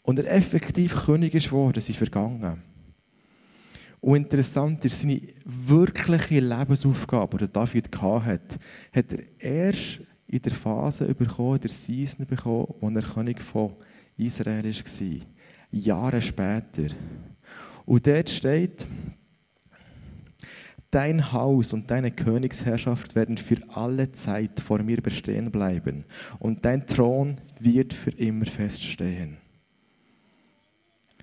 und 0.02 0.18
er 0.18 0.30
effektiv 0.32 1.06
König 1.06 1.34
ist 1.34 1.52
worden, 1.52 1.80
sind 1.80 1.96
vergangen. 1.96 2.62
Und 4.00 4.16
interessant 4.16 4.84
ist, 4.84 5.00
seine 5.00 5.20
wirkliche 5.44 6.40
Lebensaufgabe, 6.40 7.38
die 7.38 7.52
David 7.52 7.88
hatte, 8.02 8.58
hat 8.92 9.12
er 9.12 9.20
erst 9.38 10.00
in 10.32 10.40
der 10.40 10.52
Phase 10.52 11.14
bekommen, 11.14 11.56
in 11.56 11.60
der 11.60 11.70
Season 11.70 12.26
bekommen, 12.26 12.74
wo 12.80 12.88
er 12.88 13.02
König 13.02 13.40
von 13.42 13.74
Israel 14.16 14.64
war. 14.64 15.26
Jahre 15.70 16.22
später. 16.22 16.94
Und 17.84 18.06
dort 18.06 18.30
steht, 18.30 18.86
Dein 20.90 21.32
Haus 21.32 21.72
und 21.72 21.90
deine 21.90 22.10
Königsherrschaft 22.10 23.14
werden 23.14 23.38
für 23.38 23.56
alle 23.70 24.12
Zeit 24.12 24.60
vor 24.60 24.82
mir 24.82 25.00
bestehen 25.00 25.50
bleiben 25.50 26.04
und 26.38 26.66
dein 26.66 26.86
Thron 26.86 27.36
wird 27.58 27.94
für 27.94 28.10
immer 28.10 28.44
feststehen. 28.44 29.38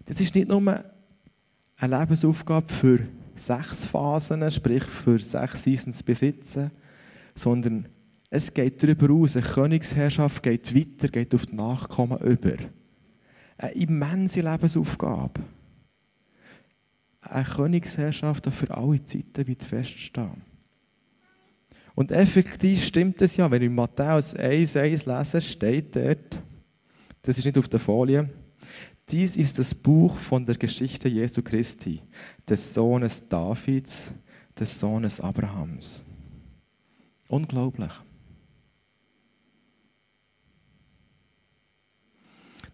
Das 0.06 0.20
ist 0.20 0.34
nicht 0.34 0.48
nur 0.48 0.84
eine 1.78 2.00
Lebensaufgabe 2.00 2.74
für 2.74 3.08
sechs 3.36 3.86
Phasen, 3.86 4.50
sprich 4.50 4.84
für 4.86 5.20
sechs 5.20 5.62
Seasons 5.62 6.01
besitzen, 6.01 6.72
sondern 7.36 7.88
es 8.29 8.53
geht 8.53 8.83
darüber 8.83 9.12
aus, 9.13 9.36
eine 9.36 9.45
Königsherrschaft 9.45 10.43
geht 10.43 10.75
weiter, 10.75 11.07
geht 11.07 11.33
auf 11.33 11.48
die 11.48 11.55
Nachkommen 11.55 12.19
über. 12.19 12.57
Eine 13.57 13.71
immense 13.71 14.41
Lebensaufgabe. 14.41 15.41
Eine 17.21 17.43
Königsherrschaft 17.43 18.45
die 18.45 18.51
für 18.51 18.75
alle 18.75 19.03
Zeiten 19.03 19.48
weit 19.48 19.63
feststehen. 19.63 20.43
Und 21.95 22.12
effektiv 22.12 22.86
stimmt 22.86 23.21
es 23.21 23.36
ja, 23.36 23.50
wenn 23.51 23.63
ich 23.63 23.69
Matthäus 23.69 24.36
1,1 24.36 25.17
lese, 25.17 25.41
steht 25.41 25.95
dort, 25.95 26.39
das 27.24 27.38
ist 27.38 27.45
nicht 27.45 27.57
auf 27.57 27.67
der 27.67 27.79
Folie, 27.79 28.29
dies 29.09 29.36
ist 29.36 29.59
das 29.59 29.74
Buch 29.74 30.17
von 30.17 30.45
der 30.45 30.55
Geschichte 30.55 31.09
Jesu 31.09 31.41
Christi, 31.41 32.01
des 32.48 32.74
Sohnes 32.74 33.27
Davids, 33.27 34.13
des 34.57 34.79
Sohnes 34.79 35.19
Abrahams. 35.19 36.05
Unglaublich. 37.27 37.91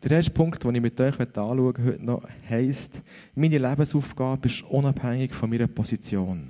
Der 0.04 0.12
erste 0.12 0.32
Punkt, 0.32 0.64
den 0.64 0.76
ich 0.76 0.82
mit 0.82 1.00
euch 1.00 1.20
anschauen 1.20 1.60
heute 1.60 2.04
noch, 2.04 2.28
heisst, 2.50 3.02
meine 3.34 3.58
Lebensaufgabe 3.58 4.48
ist 4.48 4.64
unabhängig 4.64 5.34
von 5.34 5.50
meiner 5.50 5.68
Position. 5.68 6.50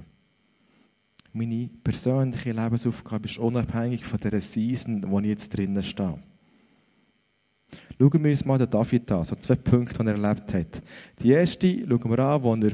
Meine 1.32 1.70
persönliche 1.84 2.52
Lebensaufgabe 2.52 3.28
ist 3.28 3.38
unabhängig 3.38 4.06
von 4.06 4.20
der 4.20 4.40
Season, 4.42 5.04
wo 5.08 5.20
ich 5.20 5.28
jetzt 5.28 5.50
drinnen 5.56 5.84
stehe. 5.84 6.18
Schauen 7.98 8.24
wir 8.24 8.32
uns 8.32 8.46
mal 8.46 8.58
den 8.58 8.70
David 8.70 9.12
an, 9.12 9.26
so 9.26 9.36
zwei 9.36 9.56
Punkte, 9.56 10.04
die 10.04 10.10
er 10.10 10.16
erlebt 10.16 10.54
hat. 10.54 10.82
Die 11.22 11.32
erste 11.32 11.88
schauen 11.88 12.10
wir 12.10 12.20
an, 12.20 12.44
wo 12.44 12.56
er 12.56 12.72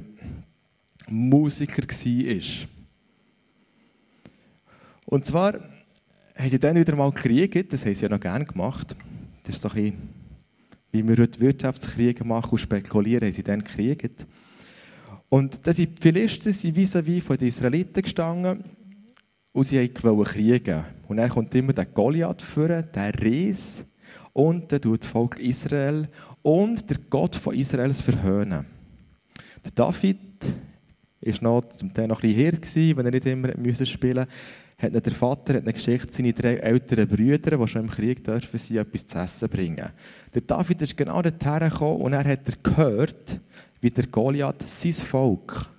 Musiker 1.07 1.83
war. 1.83 2.67
Und 5.05 5.25
zwar 5.25 5.53
haben 5.53 6.49
sie 6.49 6.59
dann 6.59 6.77
wieder 6.77 6.95
mal 6.95 7.11
gekriegt, 7.11 7.73
das 7.73 7.85
haben 7.85 7.93
sie 7.93 8.03
ja 8.03 8.09
noch 8.09 8.19
gerne 8.19 8.45
gemacht. 8.45 8.95
Das 9.43 9.55
ist 9.55 9.61
so 9.61 9.69
ein 9.69 9.75
bisschen, 9.75 10.20
wie 10.91 11.07
wir 11.07 11.17
heute 11.17 11.39
Wirtschaftskriege 11.39 12.23
machen 12.23 12.51
und 12.51 12.57
spekulieren, 12.57 13.25
haben 13.25 13.33
sie 13.33 13.43
dann 13.43 13.63
gekriegt. 13.63 14.27
Und 15.29 15.65
dann 15.65 15.73
sind 15.73 15.97
die 15.97 16.01
Philister 16.01 16.49
vis-à-vis 16.49 17.23
von 17.23 17.37
den 17.37 17.47
Israeliten 17.47 18.03
gestanden 18.03 18.63
und 19.53 19.63
sie 19.65 19.77
wollten 20.03 20.23
kriegen. 20.23 20.85
Und 21.07 21.17
dann 21.17 21.29
kommt 21.29 21.55
immer 21.55 21.73
der 21.73 21.85
Goliath 21.85 22.41
vor, 22.41 22.67
der 22.67 23.21
Ries, 23.21 23.85
und 24.33 24.71
dann 24.71 24.81
tut 24.81 25.03
das 25.03 25.09
Volk 25.09 25.39
Israel 25.39 26.07
und 26.41 26.89
der 26.89 26.97
Gott 27.09 27.35
von 27.35 27.55
Israels 27.55 28.01
verhöhnen. 28.01 28.65
Der 29.63 29.71
David 29.71 30.17
war 31.21 31.35
noch 31.41 31.69
zum 31.69 31.93
Teil 31.93 32.07
noch 32.07 32.23
ein 32.23 32.33
bisschen 32.33 32.83
hier, 32.83 32.97
wenn 32.97 33.05
er 33.05 33.11
nicht 33.11 33.25
immer 33.25 33.49
spielen 33.85 34.25
musste. 34.25 34.27
Hat 34.81 35.05
der 35.05 35.13
Vater 35.13 35.55
hat 35.55 35.65
Geschichte, 35.65 36.11
seine 36.11 36.33
drei 36.33 36.55
älteren 36.55 37.07
Brüder, 37.07 37.55
die 37.55 37.67
schon 37.67 37.83
im 37.83 37.91
Krieg 37.91 38.23
dürfen, 38.23 38.57
sie 38.57 38.77
etwas 38.77 39.05
zu 39.05 39.19
essen 39.19 39.47
bringen. 39.47 39.89
Der 40.33 40.41
David 40.41 40.81
ist 40.81 40.97
genau 40.97 41.21
dorthin 41.21 41.69
gekommen 41.69 42.01
und 42.01 42.13
er 42.13 42.25
hat 42.25 42.63
gehört, 42.63 43.39
wie 43.79 43.91
der 43.91 44.07
Goliath 44.07 44.63
sein 44.67 44.93
Volk 44.93 45.69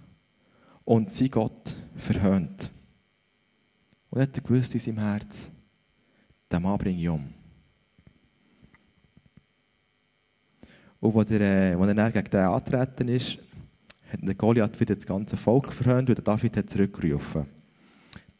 und 0.84 1.10
sein 1.10 1.30
Gott 1.30 1.74
verhöhnt. 1.96 2.70
Und 4.10 4.20
er 4.20 4.22
hat 4.22 4.44
gewusst 4.44 4.74
in 4.74 4.80
seinem 4.80 4.98
Herz, 4.98 5.50
den 6.50 6.62
Mann 6.62 6.78
bringe 6.78 7.00
ich 7.00 7.08
um. 7.08 7.28
Und 11.00 11.16
als 11.16 11.30
er, 11.32 11.40
äh, 11.40 11.74
als 11.74 11.88
er 11.88 12.10
gegen 12.12 12.30
den 12.30 12.40
angetreten 12.40 13.08
ist, 13.08 13.38
hat 14.12 14.20
der 14.22 14.36
Goliath 14.36 14.78
wieder 14.78 14.94
das 14.94 15.06
ganze 15.06 15.36
Volk 15.36 15.72
verhöhnt 15.72 16.08
und 16.08 16.18
der 16.18 16.24
David 16.24 16.56
hat 16.56 16.70
zurückgerufen. 16.70 17.61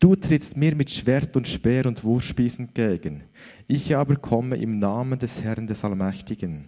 Du 0.03 0.17
trittst 0.17 0.57
mir 0.57 0.75
mit 0.75 0.91
Schwert 0.91 1.37
und 1.37 1.47
Speer 1.47 1.87
und 1.87 2.03
Wurfspieß 2.03 2.59
entgegen. 2.59 3.23
Ich 3.69 3.95
aber 3.95 4.17
komme 4.17 4.57
im 4.57 4.81
Namen 4.81 5.17
des 5.17 5.43
Herrn 5.43 5.69
des 5.69 5.85
Allmächtigen, 5.85 6.67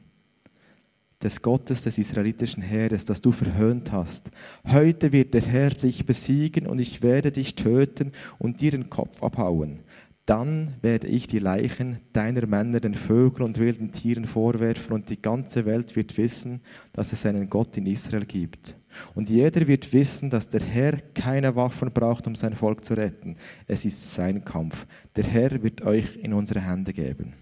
des 1.20 1.42
Gottes 1.42 1.82
des 1.82 1.98
israelitischen 1.98 2.62
Heeres, 2.62 3.04
das 3.06 3.20
du 3.20 3.32
verhöhnt 3.32 3.90
hast. 3.90 4.30
Heute 4.68 5.10
wird 5.10 5.34
der 5.34 5.42
Herr 5.42 5.70
dich 5.70 6.06
besiegen 6.06 6.68
und 6.68 6.78
ich 6.78 7.02
werde 7.02 7.32
dich 7.32 7.56
töten 7.56 8.12
und 8.38 8.60
dir 8.60 8.70
den 8.70 8.88
Kopf 8.88 9.20
abhauen. 9.20 9.80
Dann 10.26 10.72
werde 10.80 11.06
ich 11.06 11.26
die 11.26 11.38
Leichen 11.38 11.98
deiner 12.14 12.46
Männer 12.46 12.80
den 12.80 12.94
Vögeln 12.94 13.44
und 13.44 13.58
wilden 13.58 13.92
Tieren 13.92 14.26
vorwerfen 14.26 14.94
und 14.94 15.10
die 15.10 15.20
ganze 15.20 15.66
Welt 15.66 15.96
wird 15.96 16.16
wissen, 16.16 16.62
dass 16.94 17.12
es 17.12 17.26
einen 17.26 17.50
Gott 17.50 17.76
in 17.76 17.84
Israel 17.84 18.24
gibt. 18.24 18.76
Und 19.14 19.28
jeder 19.28 19.66
wird 19.66 19.92
wissen, 19.92 20.30
dass 20.30 20.48
der 20.48 20.62
Herr 20.62 20.98
keine 21.14 21.56
Waffen 21.56 21.92
braucht, 21.92 22.26
um 22.26 22.36
sein 22.36 22.54
Volk 22.54 22.86
zu 22.86 22.94
retten. 22.94 23.34
Es 23.66 23.84
ist 23.84 24.14
sein 24.14 24.44
Kampf. 24.44 24.86
Der 25.14 25.24
Herr 25.24 25.62
wird 25.62 25.82
euch 25.82 26.16
in 26.16 26.32
unsere 26.32 26.60
Hände 26.60 26.94
geben. 26.94 27.34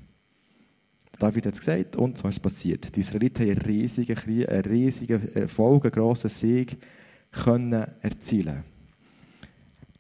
David 1.21 1.47
hat 1.47 1.55
es 1.55 1.61
gesagt 1.61 1.95
und 1.95 2.19
so 2.19 2.27
ist 2.27 2.37
es 2.37 2.41
passiert. 2.41 2.97
Die 2.97 3.01
Israeliten 3.01 3.45
haben 3.45 3.51
einen 3.51 3.61
riesigen, 3.61 4.17
Krieg, 4.17 5.37
Erfolg, 5.37 5.85
einen 5.85 5.93
grossen 5.93 6.31
Sieg 6.31 6.79
können 7.31 7.87
erzielen. 8.01 8.65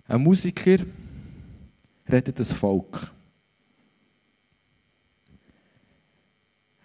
Ein 0.09 0.23
Musiker, 0.23 0.79
rettet 2.13 2.39
das 2.39 2.53
Volk. 2.53 3.13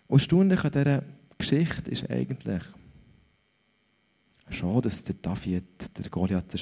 Und 0.08 0.20
erstaunlich 0.20 0.64
an 0.64 0.72
dieser 0.72 1.04
Geschichte 1.38 1.92
ist 1.92 2.10
eigentlich 2.10 2.64
schon, 4.50 4.82
dass 4.82 5.04
der 5.04 5.16
David 5.22 5.98
der 5.98 6.10
Goliath 6.10 6.56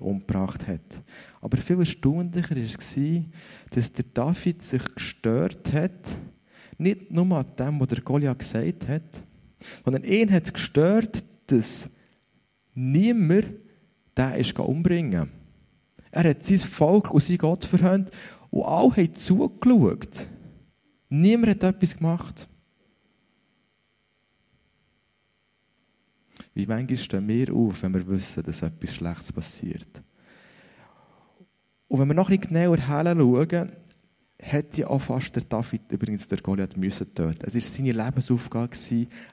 umgebracht 0.00 0.66
hat. 0.66 1.02
Aber 1.40 1.56
viel 1.58 1.78
erstaunlicher 1.78 2.56
war, 2.56 3.24
dass 3.70 3.92
der 3.92 4.04
David 4.14 4.62
sich 4.62 4.94
gestört 4.94 5.72
hat, 5.72 6.16
nicht 6.78 7.10
nur 7.10 7.36
an 7.36 7.46
dem, 7.56 7.78
was 7.78 7.88
der 7.88 8.00
Goliath 8.00 8.38
gesagt 8.38 8.88
hat, 8.88 9.22
sondern 9.84 10.04
ihn 10.04 10.32
hat 10.32 10.52
gestört, 10.52 11.24
dass 11.46 11.90
niemand 12.74 13.46
den 14.16 14.56
umbringen 14.56 15.24
ist. 15.24 15.41
Er 16.12 16.28
hat 16.30 16.44
sein 16.44 16.58
Volk 16.58 17.10
und 17.10 17.22
sein 17.22 17.38
Gott 17.38 17.64
verhöhnt 17.64 18.10
und 18.50 18.64
alle 18.64 18.96
haben 18.96 19.14
zugeschaut. 19.14 20.28
Niemand 21.08 21.52
hat 21.52 21.62
etwas 21.64 21.96
gemacht. 21.96 22.48
Wie 26.54 26.66
manchmal 26.66 26.98
stehen 26.98 27.26
wir 27.28 27.54
auf, 27.54 27.82
wenn 27.82 27.94
wir 27.94 28.06
wissen, 28.06 28.42
dass 28.42 28.60
etwas 28.60 28.94
Schlechtes 28.94 29.32
passiert. 29.32 30.02
Und 31.88 31.98
wenn 31.98 32.08
wir 32.08 32.14
noch 32.14 32.28
ein 32.28 32.38
bisschen 32.38 32.54
genauer 32.54 32.76
hinschauen, 32.76 33.72
hätte 34.38 34.90
auch 34.90 35.00
fast 35.00 35.34
der 35.34 35.44
David 35.44 35.90
übrigens 35.90 36.28
der 36.28 36.38
Goliath 36.38 36.76
müssen 36.76 37.14
töten. 37.14 37.46
Es 37.46 37.54
war 37.54 37.60
seine 37.60 37.92
Lebensaufgabe, 37.92 38.76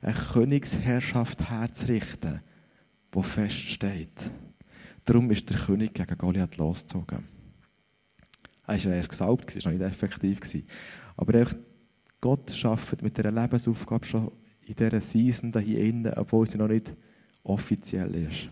eine 0.02 0.14
Königsherrschaft 0.14 1.50
herzurichten, 1.50 2.42
die 3.14 3.24
feststeht. 3.24 4.32
Darum 5.06 5.32
ist 5.32 5.50
der 5.50 5.58
König 5.58 5.94
gegen 5.94 6.18
Goliath 6.18 6.58
losgezogen. 6.58 7.26
Er 8.68 8.76
war 8.76 8.78
ja 8.78 8.92
erst 8.92 9.10
gesalbt, 9.10 9.56
war 9.56 9.72
noch 9.72 9.80
nicht 9.80 9.92
effektiv. 9.92 10.40
Aber 11.18 11.46
Gott 12.22 12.52
schafft 12.52 13.02
mit 13.02 13.18
dieser 13.18 13.32
Lebensaufgabe 13.32 14.06
schon 14.06 14.32
in 14.66 14.76
dieser 14.76 15.02
Season 15.02 15.52
hier 15.60 15.80
innen, 15.80 16.14
obwohl 16.14 16.48
sie 16.48 16.58
noch 16.58 16.68
nicht 16.68 16.94
offiziell 17.44 18.14
ist. 18.16 18.50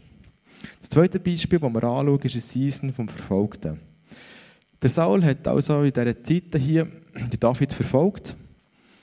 Das 0.79 0.89
zweite 0.89 1.19
Beispiel, 1.19 1.59
das 1.59 1.73
wir 1.73 1.83
anschauen, 1.83 2.19
ist 2.21 2.33
eine 2.33 2.41
Season 2.41 2.93
vom 2.93 3.07
Verfolgten. 3.07 3.79
Der 4.81 4.89
Saul 4.89 5.23
hat 5.23 5.47
also 5.47 5.81
in 5.83 5.91
dieser 5.91 6.23
Zeit 6.23 6.55
hier 6.57 6.85
den 6.85 7.39
David 7.39 7.73
verfolgt 7.73 8.35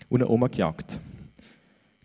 und 0.08 0.20
ihn 0.20 0.26
umgejagt. 0.26 0.98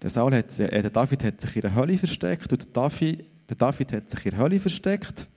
Der, 0.02 0.10
Saul 0.10 0.34
hat, 0.34 0.58
äh, 0.60 0.82
der 0.82 0.90
David 0.90 1.24
hat 1.24 1.42
sich 1.42 1.56
in 1.56 1.62
der 1.62 1.76
Hölle 1.76 1.98
versteckt 1.98 2.52
und 2.52 2.64
der 2.64 2.72
David, 2.72 3.26
der 3.50 3.58
David 3.58 3.94
hat 3.94 4.10
sich 4.10 4.26
in 4.26 4.32
der 4.32 4.40
Hölle 4.40 4.60
versteckt. 4.60 5.28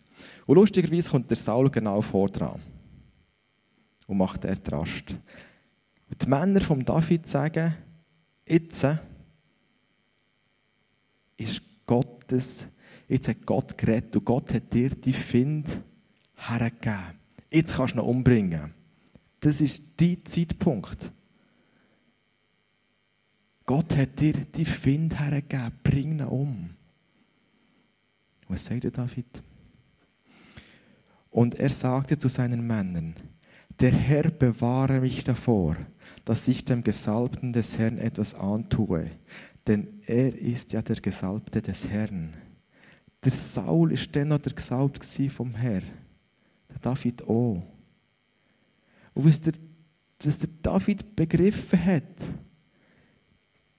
Und 0.46 0.56
lustigerweise 0.56 1.10
kommt 1.10 1.30
der 1.30 1.36
Saul 1.36 1.70
genau 1.70 2.00
vor 2.00 2.28
dran 2.28 2.60
und 4.06 4.18
macht 4.18 4.44
er 4.44 4.56
Rast. 4.70 5.16
Und 6.08 6.22
die 6.22 6.26
Männer 6.26 6.60
von 6.60 6.84
David 6.84 7.26
sagen, 7.26 7.74
jetzt 8.46 8.86
ist 11.36 11.62
Gottes, 11.86 12.68
jetzt 13.08 13.28
hat 13.28 13.46
Gott 13.46 13.76
geredet 13.78 14.14
und 14.14 14.24
Gott 14.24 14.52
hat 14.52 14.72
dir 14.72 14.90
die 14.90 15.12
Find 15.12 15.80
hergegeben 16.36 17.22
jetzt 17.52 17.76
kannst 17.76 17.94
du 17.94 17.98
ihn 17.98 18.04
umbringen. 18.04 18.74
Das 19.40 19.60
ist 19.60 20.00
dein 20.00 20.24
Zeitpunkt. 20.24 21.12
Gott 23.64 23.96
hat 23.96 24.20
dir 24.20 24.32
die 24.32 24.64
Find 24.64 25.18
hergegeben, 25.18 25.72
bring 25.82 26.12
ihn 26.12 26.22
um. 26.22 26.70
Was 28.52 28.66
sagt 28.66 28.84
der 28.84 28.90
David? 28.90 29.42
Und 31.30 31.54
er 31.54 31.70
sagte 31.70 32.18
zu 32.18 32.28
seinen 32.28 32.66
Männern, 32.66 33.14
der 33.80 33.92
Herr 33.92 34.30
bewahre 34.30 35.00
mich 35.00 35.24
davor, 35.24 35.78
dass 36.26 36.46
ich 36.48 36.66
dem 36.66 36.84
Gesalbten 36.84 37.54
des 37.54 37.78
Herrn 37.78 37.96
etwas 37.96 38.34
antue, 38.34 39.10
denn 39.66 40.02
er 40.04 40.38
ist 40.38 40.74
ja 40.74 40.82
der 40.82 40.96
Gesalbte 40.96 41.62
des 41.62 41.88
Herrn. 41.88 42.34
Der 43.24 43.32
Saul 43.32 43.92
ist 43.92 44.14
dennoch 44.14 44.40
der 44.40 44.52
Gesalbt 44.52 45.02
vom 45.30 45.54
Herrn. 45.54 45.84
Der 46.68 46.78
David 46.78 47.22
auch. 47.22 47.62
Und 49.14 49.24
was 49.24 49.40
der, 49.40 49.54
was 50.22 50.40
der 50.40 50.50
David 50.60 51.16
begriffen 51.16 51.82
hat, 51.82 52.28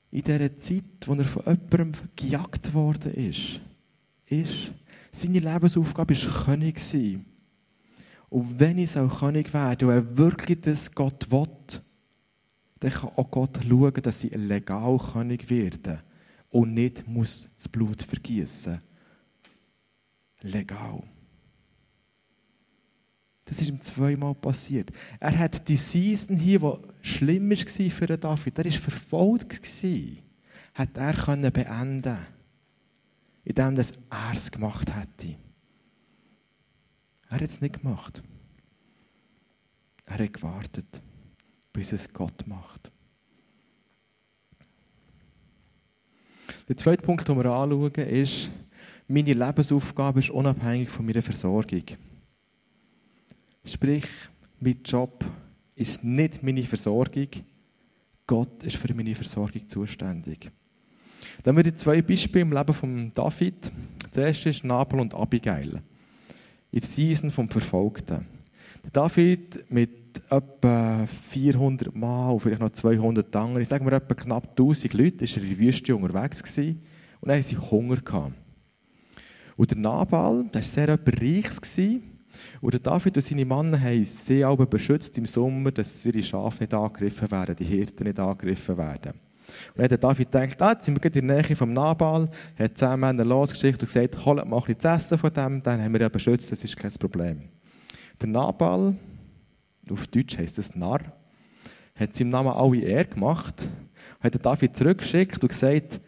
in 0.09 0.23
dieser 0.23 0.57
Zeit, 0.57 1.05
wo 1.05 1.13
er 1.13 1.25
von 1.25 1.43
jemandem 1.45 1.91
gejagt 2.15 2.73
worden 2.73 3.13
ist, 3.13 3.61
ist, 4.27 4.71
seine 5.11 5.39
Lebensaufgabe 5.39 6.15
war 6.15 6.45
König. 6.45 6.79
Sein. 6.79 7.25
Und 8.29 8.59
wenn 8.59 8.79
ich 8.79 8.91
so 8.91 9.07
König 9.07 9.53
werde 9.53 9.87
und 9.87 9.93
er 9.93 10.17
wirklich 10.17 10.61
das 10.61 10.91
Gott 10.91 11.29
will, 11.29 11.47
dann 12.79 12.91
kann 12.91 13.11
auch 13.15 13.29
Gott 13.29 13.59
schauen, 13.63 13.93
dass 13.93 14.23
ich 14.23 14.35
legal 14.35 14.97
König 14.97 15.49
werde 15.49 16.01
und 16.49 16.73
nicht 16.73 17.07
muss 17.07 17.47
das 17.55 17.69
Blut 17.69 18.01
vergießen. 18.01 18.81
Legal. 20.41 21.03
Das 23.45 23.61
ist 23.61 23.67
ihm 23.67 23.81
zweimal 23.81 24.35
passiert. 24.35 24.91
Er 25.19 25.37
hat 25.37 25.67
die 25.67 25.75
Season 25.75 26.35
hier, 26.35 26.59
die 26.59 27.07
schlimm 27.07 27.49
war 27.51 27.57
für 27.57 28.07
David, 28.07 28.57
er 28.57 28.65
war 28.65 28.71
verfolgt, 28.71 29.61
hat 30.73 30.97
er 30.97 31.13
können 33.45 33.55
beenden 33.55 33.85
indem 33.85 34.03
er 34.09 34.35
es 34.35 34.51
gemacht 34.51 34.95
hätte. 34.95 35.35
Er 37.29 37.35
hat 37.35 37.41
es 37.41 37.61
nicht 37.61 37.81
gemacht. 37.81 38.21
Er 40.05 40.19
hat 40.19 40.33
gewartet, 40.33 41.01
bis 41.71 41.93
es 41.93 42.11
Gott 42.11 42.45
macht. 42.45 42.91
Der 46.67 46.77
zweite 46.77 47.01
Punkt, 47.01 47.27
den 47.27 47.37
wir 47.37 47.45
anschauen, 47.45 47.93
ist, 47.93 48.51
meine 49.07 49.33
Lebensaufgabe 49.33 50.19
ist 50.19 50.29
unabhängig 50.29 50.89
von 50.89 51.05
meiner 51.05 51.21
Versorgung. 51.21 51.83
Sprich, 53.65 54.05
mein 54.59 54.81
Job 54.83 55.25
ist 55.75 56.03
nicht 56.03 56.43
meine 56.43 56.63
Versorgung. 56.63 57.27
Gott 58.27 58.63
ist 58.63 58.77
für 58.77 58.93
meine 58.93 59.15
Versorgung 59.15 59.67
zuständig. 59.67 60.51
Dann 61.43 61.57
haben 61.57 61.65
wir 61.65 61.75
zwei 61.75 62.01
Beispiele 62.01 62.43
im 62.43 62.53
Leben 62.53 62.73
von 62.73 63.11
David. 63.13 63.69
Das 64.13 64.23
erste 64.23 64.49
ist 64.49 64.63
Nabel 64.63 65.01
und 65.01 65.13
Abigail. 65.13 65.81
In 66.71 66.79
der 66.79 66.89
Season 66.89 67.29
vom 67.29 67.49
Verfolgten. 67.49 68.25
Der 68.85 68.91
David 68.91 69.69
mit 69.69 70.21
etwa 70.29 71.05
400 71.05 71.93
Mann, 71.93 72.39
vielleicht 72.39 72.61
noch 72.61 72.69
200 72.69 73.35
anderen, 73.35 73.61
ich 73.61 73.67
sage 73.67 73.83
mal 73.83 73.93
etwa 73.93 74.15
knapp 74.15 74.51
1000 74.51 74.93
Leute, 74.93 75.25
war 75.25 75.43
in 75.43 75.49
der 75.49 75.59
Wüste 75.59 75.95
unterwegs 75.95 76.43
gewesen, 76.43 76.81
und 77.19 77.29
dann 77.29 77.37
hatten 77.37 77.47
sie 77.47 77.57
Hunger. 77.57 77.97
Gehabt. 77.97 78.33
Und 79.57 79.71
der 79.71 79.77
Nabal, 79.77 80.45
der 80.45 80.61
war 80.61 80.61
sehr 80.61 80.87
reich, 80.87 82.01
und 82.61 82.73
der 82.73 82.79
David 82.79 83.17
und 83.17 83.23
seine 83.23 83.45
Männer 83.45 83.79
haben 83.79 84.03
sie 84.05 84.43
aber 84.43 84.65
beschützt 84.65 85.17
im 85.17 85.25
Sommer, 85.25 85.71
dass 85.71 86.05
ihre 86.05 86.23
Schafe 86.23 86.63
nicht 86.63 86.73
angegriffen 86.73 87.29
werden, 87.29 87.55
die 87.55 87.65
Hirten 87.65 88.05
nicht 88.05 88.19
angegriffen 88.19 88.77
werden. 88.77 89.13
Und 89.69 89.77
dann 89.77 89.83
hat 89.83 89.91
der 89.91 89.97
David 89.97 90.31
gedacht, 90.31 90.61
ah, 90.61 90.71
jetzt 90.71 90.85
sind 90.85 91.01
wir 91.01 91.15
in 91.15 91.27
der 91.27 91.43
Nähe 91.43 91.55
vom 91.55 91.69
Nabal, 91.69 92.29
hat 92.57 92.77
zehn 92.77 92.99
Männer 92.99 93.25
losgeschickt 93.25 93.81
und 93.81 93.87
gesagt, 93.87 94.25
holt 94.25 94.45
mal 94.47 94.57
ein 94.57 94.63
bisschen 94.63 94.79
zu 94.79 94.87
essen 94.87 95.17
von 95.17 95.33
dem, 95.33 95.63
dann 95.63 95.81
haben 95.81 95.93
wir 95.93 96.01
ja 96.01 96.09
beschützt, 96.09 96.51
das 96.51 96.63
ist 96.63 96.77
kein 96.77 96.93
Problem. 96.93 97.49
Der 98.21 98.29
Nabal, 98.29 98.95
auf 99.89 100.07
Deutsch 100.07 100.37
heisst 100.37 100.57
es 100.57 100.75
Narr, 100.75 101.01
hat 101.95 102.15
seinem 102.15 102.29
Namen 102.29 102.53
alle 102.53 102.79
Ehre 102.79 103.05
gemacht, 103.05 103.67
hat 104.19 104.45
David 104.45 104.75
zurückgeschickt 104.75 105.41
und 105.43 105.49
gesagt, 105.49 105.99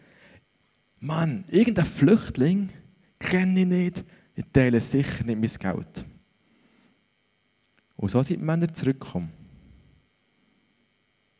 Mann, 0.98 1.44
irgendein 1.48 1.86
Flüchtling 1.86 2.70
kenne 3.18 3.60
ich 3.60 3.66
nicht, 3.66 4.04
ich 4.34 4.44
teile 4.52 4.80
sicher 4.80 5.24
nicht 5.24 5.62
mein 5.62 5.74
Geld. 5.74 6.04
Und 7.96 8.10
so 8.10 8.22
sind 8.22 8.40
die 8.40 8.44
Männer 8.44 8.72
zurückgekommen. 8.72 9.30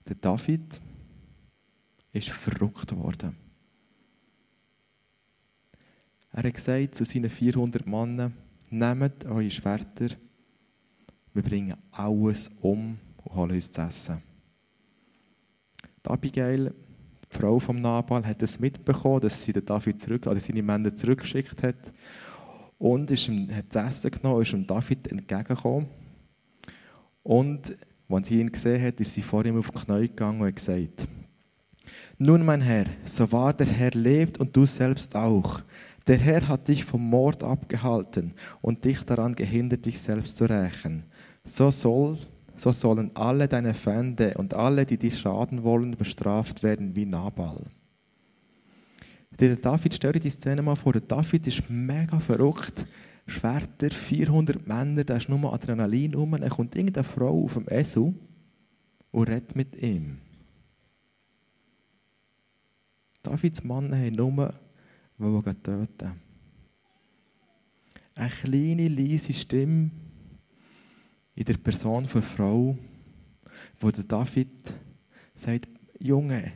Der 0.08 0.16
David 0.16 0.80
ist 2.16 2.30
verrückt 2.30 2.96
worden. 2.96 3.36
Er 6.32 6.42
hat 6.42 6.54
gesagt 6.54 6.94
zu 6.94 7.04
seinen 7.04 7.30
400 7.30 7.86
Männern, 7.86 8.34
nehmt 8.70 9.24
eure 9.24 9.50
Schwerter, 9.50 10.08
wir 11.32 11.42
bringen 11.42 11.76
alles 11.92 12.50
um 12.60 12.98
und 13.24 13.34
holen 13.34 13.52
uns 13.52 13.70
zu 13.70 13.80
essen. 13.80 14.22
Die 16.04 16.10
Abigail, 16.10 16.74
die 17.32 17.36
Frau 17.36 17.58
vom 17.58 17.80
Nabal, 17.80 18.26
hat 18.26 18.42
es 18.42 18.60
mitbekommen, 18.60 19.20
dass 19.20 19.42
sie 19.42 19.52
den 19.52 19.64
David 19.64 20.00
zurück, 20.00 20.26
oder 20.26 20.40
seine 20.40 20.62
Männer 20.62 20.94
zurückgeschickt 20.94 21.62
hat 21.62 21.92
und 22.78 23.10
ist 23.10 23.28
ihm, 23.28 23.54
hat 23.54 23.74
das 23.74 24.04
Essen 24.04 24.10
genommen 24.10 24.36
und 24.36 24.42
ist 24.42 24.52
dem 24.52 24.66
David 24.66 25.08
entgegengekommen 25.08 25.88
und 27.22 27.76
als 28.08 28.28
sie 28.28 28.40
ihn 28.40 28.52
gesehen 28.52 28.82
hat, 28.82 29.00
ist 29.00 29.14
sie 29.14 29.22
vor 29.22 29.44
ihm 29.44 29.58
auf 29.58 29.70
die 29.70 29.78
Knie 29.78 30.08
gegangen 30.08 30.40
und 30.40 30.46
hat 30.46 30.56
gesagt, 30.56 31.08
nun 32.18 32.44
mein 32.44 32.60
Herr, 32.60 32.86
so 33.04 33.30
wahr 33.32 33.54
der 33.54 33.66
Herr 33.66 33.90
lebt 33.92 34.38
und 34.38 34.56
du 34.56 34.66
selbst 34.66 35.14
auch. 35.14 35.60
Der 36.06 36.18
Herr 36.18 36.46
hat 36.48 36.68
dich 36.68 36.84
vom 36.84 37.08
Mord 37.08 37.42
abgehalten 37.42 38.32
und 38.60 38.84
dich 38.84 39.02
daran 39.02 39.34
gehindert, 39.34 39.86
dich 39.86 39.98
selbst 39.98 40.36
zu 40.36 40.44
rächen. 40.44 41.04
So, 41.44 41.70
soll, 41.70 42.16
so 42.56 42.72
sollen 42.72 43.10
alle 43.14 43.48
deine 43.48 43.74
Feinde 43.74 44.34
und 44.34 44.54
alle, 44.54 44.86
die 44.86 44.98
dich 44.98 45.18
schaden 45.18 45.62
wollen, 45.62 45.96
bestraft 45.96 46.62
werden 46.62 46.94
wie 46.94 47.06
Nabal. 47.06 47.64
Der 49.38 49.56
David, 49.56 49.94
stell 49.94 50.12
dir 50.12 50.20
die 50.20 50.30
Szene 50.30 50.62
mal 50.62 50.76
vor, 50.76 50.92
der 50.92 51.02
David 51.02 51.46
ist 51.46 51.68
mega 51.68 52.18
verrückt 52.20 52.86
Schwerter, 53.26 53.90
400 53.90 54.66
Männer, 54.66 55.04
da 55.04 55.16
ist 55.16 55.28
nur 55.28 55.52
Adrenalin 55.52 56.14
rum. 56.14 56.30
Dann 56.32 56.48
kommt 56.48 56.76
irgendeine 56.76 57.04
Frau 57.04 57.44
auf 57.44 57.54
dem 57.54 57.66
Esel 57.68 58.14
und 59.10 59.28
redet 59.28 59.56
mit 59.56 59.82
ihm. 59.82 60.18
Davids 63.26 63.64
Mann 63.64 63.92
haben 63.92 64.14
nur 64.14 64.54
wollen 65.18 65.62
töten. 65.62 66.20
Eine 68.14 68.30
kleine, 68.30 68.88
leise 68.88 69.32
Stimme 69.32 69.90
in 71.34 71.44
der 71.44 71.56
Person 71.56 72.06
der 72.06 72.22
Frau, 72.22 72.78
wo 73.80 73.90
der 73.90 74.04
David 74.04 74.72
sagt, 75.34 75.68
Junge, 75.98 76.52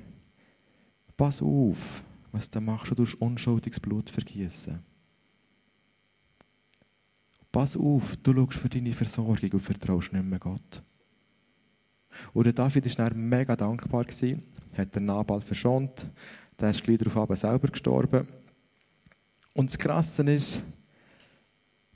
pass 1.17 1.43
auf, 1.43 2.05
was 2.31 2.49
du 2.49 2.61
machst, 2.61 2.93
du 2.93 2.95
tust 2.95 3.21
unschuldiges 3.21 3.81
Blut 3.81 4.09
vergießen. 4.09 4.79
Pass 7.51 7.77
auf, 7.77 8.17
du 8.19 8.33
schaust 8.33 8.59
für 8.59 8.69
deine 8.69 8.93
Versorgung 8.93 9.53
und 9.53 9.61
vertraust 9.61 10.13
nicht 10.13 10.25
mehr 10.25 10.39
Gott. 10.39 10.83
Und 12.33 12.45
der 12.45 12.53
David 12.53 12.99
war 12.99 13.11
dann 13.11 13.29
mega 13.29 13.57
dankbar, 13.57 14.07
hat 14.77 14.95
den 14.95 15.05
Nabal 15.05 15.41
verschont, 15.41 16.07
der 16.61 16.71
ist 16.71 16.83
gleich 16.83 16.99
darauf 16.99 17.39
selber 17.39 17.69
gestorben. 17.69 18.27
Und 19.55 19.71
das 19.71 19.79
Krasse 19.79 20.23
ist, 20.23 20.63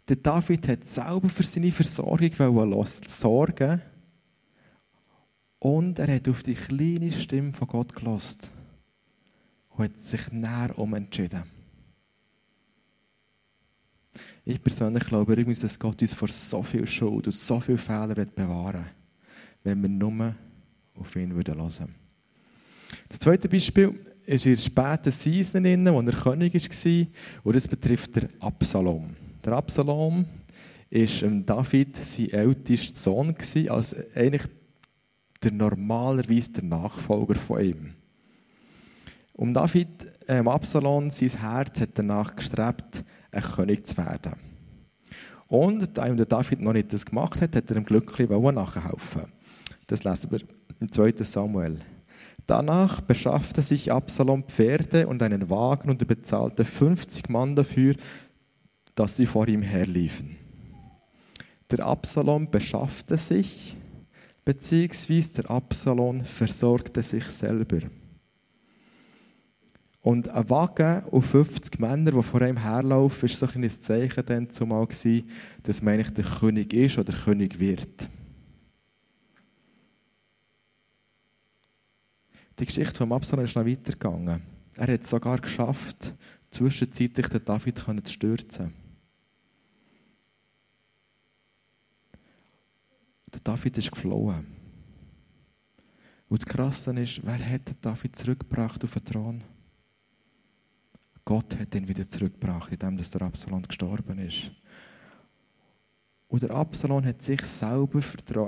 der 0.09 0.17
David 0.17 0.69
hat 0.69 0.85
selber 0.85 1.29
für 1.29 1.43
seine 1.43 1.73
Versorgung 1.73 2.87
sorgen 3.07 3.81
und 5.59 5.99
er 5.99 6.15
hat 6.15 6.29
auf 6.29 6.43
die 6.43 6.55
kleine 6.55 7.11
Stimme 7.11 7.53
von 7.53 7.69
Gott 7.69 7.95
gelost 7.95 8.51
und 9.71 9.85
hat 9.85 9.99
sich 9.99 10.31
näher 10.31 10.79
umentschieden. 10.79 11.45
Ich 14.45 14.63
persönlich 14.63 15.05
glaube 15.05 15.33
übrigens, 15.33 15.61
dass 15.61 15.79
Gott 15.79 16.03
uns 16.03 16.13
vor 16.13 16.29
so 16.29 16.63
viel 16.63 16.87
Schuld 16.87 17.27
und 17.27 17.33
so 17.33 17.61
viel 17.61 17.79
Fehler 17.79 18.15
bewahren 18.27 18.85
wenn 19.65 19.81
wir 19.83 19.89
nur 19.89 20.35
auf 20.95 21.17
ihn 21.17 21.33
hören 21.33 21.57
würden. 21.57 21.95
Das 23.09 23.19
zweite 23.19 23.49
Beispiel 23.49 23.99
ist 24.27 24.47
in 24.47 24.55
der 24.55 24.63
späten 24.63 25.11
Season, 25.11 25.65
wo 25.65 26.01
er 26.01 26.13
König 26.13 26.55
war, 26.55 27.07
und 27.45 27.57
das 27.57 27.69
betrifft 27.69 28.17
den 28.17 28.29
Absalom. 28.41 29.17
Der 29.45 29.53
Absalom 29.55 30.25
war 30.91 31.31
David 31.31 31.97
sein 31.97 32.31
ältester 32.31 32.99
Sohn, 32.99 33.35
also 33.69 33.97
eigentlich 34.15 34.45
der 35.43 35.53
normalerweise 35.53 36.53
der 36.53 36.65
Nachfolger 36.65 37.35
von 37.35 37.65
ihm. 37.65 37.95
Um 39.33 39.53
David, 39.53 39.89
ähm, 40.29 40.49
Absalom, 40.49 41.11
sein 41.11 41.41
Herz 41.41 41.81
hat 41.81 41.91
danach 41.95 42.37
gestrebt, 42.37 43.05
ein 43.33 43.43
König 43.43 43.87
zu 43.87 43.97
werden. 43.97 44.35
Und 45.49 45.97
da 45.97 46.07
ihm 46.07 46.17
der 46.17 46.27
David 46.27 46.61
noch 46.61 46.73
nicht 46.73 46.93
das 46.93 47.05
gemacht 47.05 47.41
hat, 47.41 47.57
hat 47.57 47.71
er 47.71 47.77
ihm 47.77 47.85
glücklich 47.85 48.29
nachhelfen. 48.31 49.25
Das 49.87 50.05
lesen 50.05 50.31
wir 50.31 50.41
im 50.81 50.91
2. 50.91 51.13
Samuel. 51.25 51.81
Danach 52.47 53.01
beschaffte 53.01 53.63
sich 53.63 53.91
Absalom 53.91 54.45
Pferde 54.45 55.07
und 55.07 55.23
einen 55.23 55.49
Wagen 55.49 55.89
und 55.89 56.03
er 56.03 56.07
bezahlte 56.07 56.65
50 56.65 57.29
Mann 57.31 57.57
dafür, 57.57 57.95
dass 58.95 59.17
sie 59.17 59.27
vor 59.27 59.49
ihm 59.49 59.63
herliefen. 59.63 60.37
Der 61.71 61.87
Absalom 61.87 62.51
beschaffte 62.51 63.17
sich, 63.17 63.77
beziehungsweise 64.45 65.43
der 65.43 65.51
Absalom 65.51 66.23
versorgte 66.25 67.03
sich 67.03 67.25
selber. 67.25 67.81
Und 70.03 70.29
ein 70.29 70.51
Wagen 70.51 71.03
auf 71.11 71.25
50 71.25 71.81
Männer, 71.81 72.13
die 72.13 72.23
vor 72.23 72.43
ihm 72.43 72.59
herlaufen, 72.59 73.27
ist 73.27 73.39
so 73.39 73.47
ein 73.47 73.71
Zeichen 73.71 74.27
dann 74.27 74.51
zumal 74.51 74.87
dass 75.63 75.81
man 75.81 75.95
eigentlich 75.95 76.11
der 76.11 76.25
König 76.25 76.75
ist 76.75 76.99
oder 76.99 77.15
König 77.15 77.59
wird. 77.59 78.11
Die 82.59 82.67
Geschichte 82.67 82.99
von 82.99 83.13
Absalom 83.13 83.45
ist 83.45 83.57
noch 83.57 83.67
weitergegangen. 83.67 84.43
Er 84.77 84.93
hat 84.93 85.03
es 85.03 85.11
sogar 85.11 85.39
geschafft, 85.39 86.15
zwischenzeitlich 86.51 87.29
den 87.29 87.45
David 87.45 87.79
zu 87.79 88.13
stürzen. 88.13 88.73
Der 93.33 93.41
David 93.43 93.79
ist 93.79 93.91
geflohen. 93.91 94.47
Und 96.29 96.43
das 96.43 96.47
Krasse 96.47 96.93
ist, 97.01 97.25
wer 97.25 97.51
hat 97.51 97.85
David 97.85 98.15
zurückgebracht 98.17 98.85
auf 98.85 98.95
den 98.95 99.05
Thron? 99.05 99.45
Gott 101.25 101.59
hat 101.59 101.75
ihn 101.75 101.89
wieder 101.89 102.07
zurückgebracht, 102.07 102.71
indem 102.73 102.97
der 102.97 103.23
Absalom 103.23 103.63
gestorben 103.63 104.19
ist. 104.19 104.53
Und 106.29 106.43
der 106.43 106.51
Absalom 106.51 107.05
hat 107.05 107.23
sich 107.23 107.41
selber, 107.43 108.01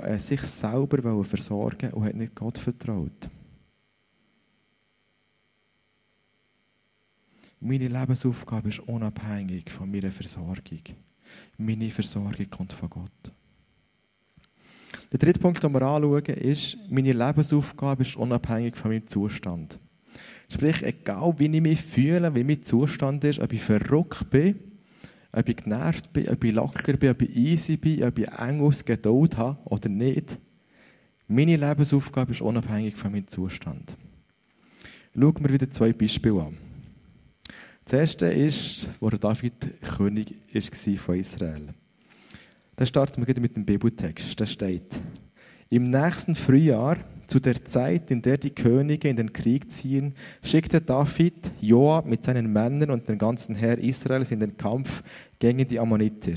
äh, 0.03 0.19
sich 0.19 0.41
selber 0.41 1.23
versorgen 1.23 1.91
und 1.93 2.05
hat 2.05 2.15
nicht 2.15 2.35
Gott 2.35 2.57
vertraut. 2.57 3.29
Meine 7.59 7.87
Lebensaufgabe 7.87 8.69
ist 8.69 8.79
unabhängig 8.79 9.71
von 9.71 9.89
meiner 9.89 10.11
Versorgung. 10.11 10.81
Meine 11.57 11.89
Versorgung 11.89 12.49
kommt 12.49 12.73
von 12.73 12.89
Gott. 12.89 13.33
Der 15.11 15.19
dritte 15.19 15.39
Punkt, 15.39 15.63
den 15.63 15.73
wir 15.73 15.81
anschauen, 15.81 16.25
ist, 16.25 16.77
meine 16.89 17.13
Lebensaufgabe 17.13 18.03
ist 18.03 18.15
unabhängig 18.15 18.75
von 18.75 18.91
meinem 18.91 19.07
Zustand. 19.07 19.79
Sprich, 20.49 20.83
egal 20.83 21.33
wie 21.37 21.47
ich 21.47 21.61
mich 21.61 21.81
fühle, 21.81 22.33
wie 22.35 22.43
mein 22.43 22.61
Zustand 22.61 23.23
ist, 23.23 23.39
ob 23.39 23.51
ich 23.51 23.61
verrückt 23.61 24.29
bin, 24.29 24.59
ob 25.31 25.49
ich 25.49 25.57
genervt 25.57 26.13
bin, 26.13 26.29
ob 26.29 26.43
ich 26.43 26.53
locker 26.53 26.93
bin, 26.93 27.09
ob 27.09 27.21
ich 27.21 27.35
easy 27.35 27.77
bin, 27.77 28.03
ob 28.03 28.19
ich 28.19 28.27
Engels 28.27 28.85
Geduld 28.85 29.37
habe 29.37 29.57
oder 29.65 29.89
nicht, 29.89 30.37
meine 31.27 31.57
Lebensaufgabe 31.57 32.31
ist 32.31 32.41
unabhängig 32.41 32.95
von 32.95 33.11
meinem 33.11 33.27
Zustand. 33.27 33.97
Schauen 35.13 35.35
wir 35.39 35.49
wieder 35.49 35.69
zwei 35.69 35.91
Beispiele 35.91 36.41
an. 36.41 36.66
Das 37.89 37.93
erste 37.93 38.25
ist, 38.25 38.89
wo 38.99 39.09
David 39.09 39.53
König 39.81 40.35
war 40.53 40.97
von 40.97 41.15
Israel. 41.15 41.73
Da 42.75 42.85
starten 42.85 43.25
wir 43.25 43.39
mit 43.39 43.55
dem 43.55 43.65
Bibeltext. 43.65 44.37
Da 44.37 44.45
steht, 44.45 44.99
im 45.69 45.83
nächsten 45.83 46.35
Frühjahr, 46.35 46.97
zu 47.27 47.39
der 47.39 47.63
Zeit, 47.63 48.11
in 48.11 48.21
der 48.21 48.39
die 48.39 48.49
Könige 48.49 49.07
in 49.07 49.15
den 49.15 49.31
Krieg 49.31 49.71
ziehen, 49.71 50.15
schickte 50.43 50.81
David 50.81 51.53
Joab 51.61 52.07
mit 52.07 52.25
seinen 52.25 52.51
Männern 52.51 52.91
und 52.91 53.07
dem 53.07 53.17
ganzen 53.17 53.55
Heer 53.55 53.77
Israels 53.77 54.31
in 54.31 54.41
den 54.41 54.57
Kampf 54.57 55.01
gegen 55.39 55.65
die 55.65 55.79
Ammoniter. 55.79 56.33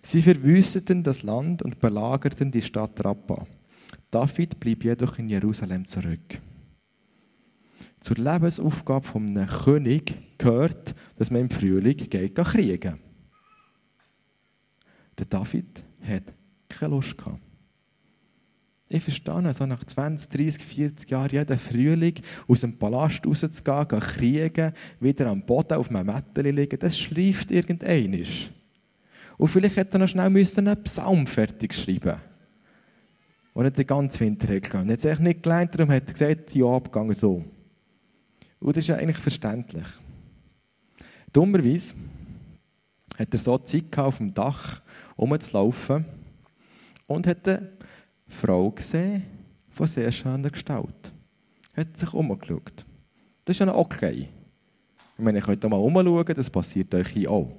Sie 0.00 0.22
verwüsteten 0.22 1.02
das 1.02 1.22
Land 1.22 1.60
und 1.60 1.78
belagerten 1.78 2.50
die 2.50 2.62
Stadt 2.62 3.04
Rappa. 3.04 3.46
David 4.10 4.58
blieb 4.60 4.82
jedoch 4.82 5.18
in 5.18 5.28
Jerusalem 5.28 5.84
zurück. 5.84 6.40
Zur 8.00 8.16
Lebensaufgabe 8.16 9.14
eines 9.14 9.64
König 9.64 10.14
gehört, 10.38 10.94
dass 11.16 11.30
man 11.30 11.42
im 11.42 11.50
Frühling 11.50 11.96
geht 11.96 12.34
kriegen. 12.34 12.98
Der 15.18 15.26
David 15.26 15.84
hat 16.02 16.34
keine 16.68 16.94
Lust 16.94 17.16
gehabt. 17.16 17.40
Ich 18.88 19.02
verstehe, 19.02 19.52
so 19.52 19.66
nach 19.66 19.82
20, 19.82 20.30
30, 20.30 20.64
40 20.64 21.10
Jahren 21.10 21.30
jeden 21.30 21.58
Frühling 21.58 22.14
aus 22.46 22.60
dem 22.60 22.78
Palast 22.78 23.26
rauszugehen, 23.26 23.88
gehen 23.88 24.00
kriegen, 24.00 24.72
wieder 25.00 25.26
am 25.26 25.44
Boden 25.44 25.74
auf 25.74 25.90
einem 25.90 26.06
Mätteli 26.06 26.52
liegen, 26.52 26.78
das 26.78 26.96
schreift 26.96 27.50
irgendeinisch. 27.50 28.52
Und 29.38 29.48
vielleicht 29.48 29.76
hätte 29.76 29.96
er 29.96 29.98
noch 30.00 30.08
schnell 30.08 30.26
einen 30.26 30.82
Psalm 30.84 31.26
fertig 31.26 31.74
schreiben 31.74 32.20
Und 33.54 33.64
nicht 33.64 33.78
den 33.78 33.86
ganzen 33.86 34.20
Winter 34.20 34.46
gegangen. 34.46 34.88
Jetzt 34.88 35.04
hat 35.04 35.18
nicht 35.20 35.42
gelernt, 35.42 35.74
darum 35.74 35.92
hat 35.92 36.06
er 36.06 36.12
gesagt, 36.12 36.54
ja, 36.54 36.66
abgegangen 36.66 37.16
so. 37.16 37.44
Und 38.60 38.76
das 38.76 38.84
ist 38.84 38.88
ja 38.88 38.96
eigentlich 38.96 39.18
verständlich. 39.18 39.86
Dummerweise 41.36 41.94
hat 43.18 43.30
er 43.30 43.38
so 43.38 43.58
Zeit 43.58 43.92
gehabt, 43.92 44.08
auf 44.08 44.16
dem 44.16 44.32
Dach 44.32 44.80
rumzulaufen 45.18 46.06
und 47.06 47.26
hat 47.26 47.46
eine 47.46 47.72
Frau 48.26 48.70
gesehen 48.70 49.22
von 49.68 49.86
sehr 49.86 50.10
schöner 50.12 50.48
Gestalt. 50.48 51.12
Hat 51.76 51.94
sich 51.94 52.10
umgeschaut. 52.14 52.86
Das 53.44 53.54
ist 53.54 53.58
ja 53.58 53.74
okay. 53.74 54.30
Ich 55.18 55.22
meine, 55.22 55.40
ihr 55.40 55.44
könnt 55.44 55.62
auch 55.62 55.68
mal 55.68 55.76
umschauen, 55.76 56.24
das 56.34 56.48
passiert 56.48 56.94
euch 56.94 57.08
hier 57.08 57.30
auch. 57.30 57.54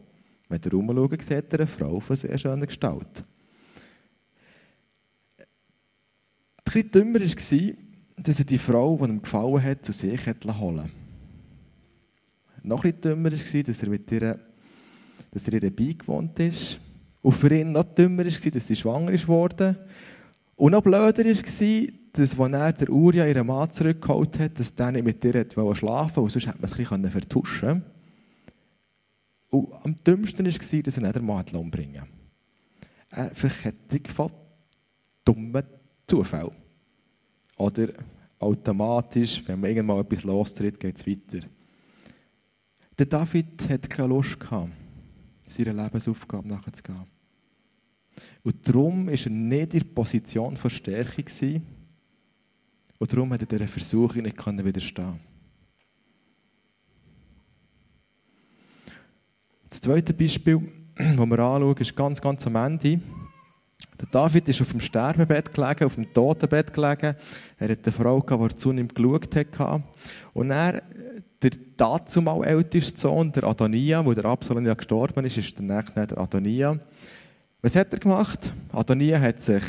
Wenn 0.49 0.59
ihr 0.59 0.73
umschaut, 0.73 1.21
seht 1.21 1.53
ihr 1.53 1.59
eine 1.59 1.67
Frau 1.67 1.99
von 1.99 2.15
sehr 2.15 2.35
schöner 2.39 2.65
Gestalt. 2.65 3.23
Ein 5.37 5.45
bisschen 6.65 6.89
dümmer 6.89 7.19
war, 7.19 7.73
dass 8.23 8.39
er 8.39 8.45
die 8.45 8.57
Frau, 8.57 8.97
die 8.97 9.03
ihm 9.03 9.21
gefallen 9.21 9.63
hat, 9.63 9.85
zu 9.85 9.93
sich 9.93 10.25
holen 10.25 10.91
Noch 12.67 12.83
bisschen 12.83 13.03
dümmer 13.03 13.31
war, 13.31 13.63
dass 13.63 13.83
er, 13.83 13.89
mit 13.89 14.11
ihr, 14.11 14.39
dass 15.31 15.47
er 15.47 15.63
ihr 15.63 15.75
beigewohnt 15.75 16.37
ist. 16.39 16.79
Und 17.21 17.31
für 17.31 17.53
ihn 17.53 17.71
noch 17.71 17.83
dümmer 17.83 18.25
war, 18.25 18.51
dass 18.51 18.67
sie 18.67 18.75
schwanger 18.75 19.11
ist. 19.11 19.27
Und 19.27 20.71
noch 20.71 20.81
blöder 20.81 21.25
war, 21.25 21.33
dass, 22.13 22.39
als 22.39 22.53
er 22.53 22.73
der 22.73 22.89
Uria 22.89 23.25
ihren 23.25 23.47
Mann 23.47 23.71
zurückgeholt 23.71 24.39
hat, 24.39 24.59
dass 24.59 24.73
der 24.75 24.91
nicht 24.91 25.05
mit 25.05 25.23
ihr 25.23 25.45
schlafen 25.75 26.15
wollte, 26.17 26.33
sonst 26.33 26.47
hätte 26.47 26.57
man 26.57 26.65
es 26.65 26.73
ein 26.73 27.01
bisschen 27.01 27.11
vertuschen 27.11 27.83
Und 29.49 29.73
am 29.83 29.95
dümmsten 30.03 30.45
war, 30.45 30.81
dass 30.81 30.97
er 30.97 31.03
nicht 31.03 31.15
den 31.15 31.25
Mann 31.25 31.45
umbringen 31.53 32.03
Eine 33.11 33.33
Verkettung 33.33 34.05
von 34.07 34.31
dummen 35.23 35.63
Zufällen. 36.07 36.51
Oder 37.57 37.89
automatisch, 38.39 39.43
wenn 39.45 39.59
man 39.59 39.69
irgendwann 39.69 39.99
etwas 39.99 40.23
lostritt, 40.23 40.79
geht 40.79 40.97
es 40.97 41.07
weiter. 41.07 41.47
Der 42.97 43.05
David 43.05 43.69
hat 43.69 43.89
keine 43.89 44.07
Lust 44.09 44.39
gehabt, 44.39 44.71
seiner 45.47 45.73
Lebensaufgabe 45.73 46.47
nachzugehen. 46.47 47.05
Und 48.43 48.67
darum 48.67 49.07
war 49.07 49.13
er 49.13 49.29
nicht 49.29 49.73
in 49.73 49.79
der 49.79 49.87
Position 49.93 50.57
von 50.57 50.69
Stärke. 50.69 51.23
Gewesen. 51.23 51.61
Und 52.97 53.13
darum 53.13 53.31
hat 53.33 53.41
er 53.41 53.47
dieser 53.47 53.67
Versuchung 53.67 54.23
nicht 54.23 54.65
widerstehen 54.65 55.19
Das 59.69 59.81
zweite 59.81 60.13
Beispiel, 60.13 60.61
das 60.95 61.17
wir 61.17 61.39
anschauen, 61.39 61.77
ist 61.77 61.95
ganz, 61.95 62.21
ganz 62.21 62.47
am 62.47 62.55
Ende. 62.55 63.01
Der 63.99 64.07
David 64.09 64.47
ist 64.49 64.61
auf 64.61 64.71
dem 64.71 64.79
Sterbebett 64.79 65.53
gelegen, 65.53 65.85
auf 65.85 65.95
dem 65.95 66.11
Totenbett 66.13 66.73
gelegen. 66.73 67.15
Er 67.57 67.69
hat 67.69 67.83
eine 67.83 67.91
Frau 67.91 68.21
die 68.21 68.55
zu 68.55 68.71
ihm 68.71 68.87
geschaut 68.87 69.35
hat. 69.35 69.83
Und 70.33 70.51
er, 70.51 70.81
dazumal 71.77 72.43
älteste 72.45 72.99
Sohn, 72.99 73.31
der 73.31 73.43
Adonia, 73.43 74.05
wo 74.05 74.13
der 74.13 74.25
Absalom 74.25 74.65
ja 74.65 74.73
gestorben 74.73 75.25
ist, 75.25 75.37
ist 75.37 75.57
der 75.57 75.65
nächste 75.65 76.07
der 76.07 76.17
Adonia. 76.17 76.77
Was 77.61 77.75
hat 77.75 77.93
er 77.93 77.99
gemacht? 77.99 78.51
Adonia 78.71 79.19
hat 79.19 79.41
sich 79.41 79.63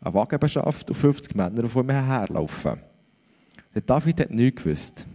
einen 0.00 0.14
Wagen 0.14 0.38
beschafft 0.38 0.90
und 0.90 0.96
50 0.96 1.34
Männer, 1.34 1.68
vor 1.68 1.82
ihm 1.82 1.90
herlaufen. 1.90 2.80
Der 3.74 3.82
David 3.82 4.20
hat 4.20 4.30
nichts 4.30 4.62
gewusst. 4.62 5.06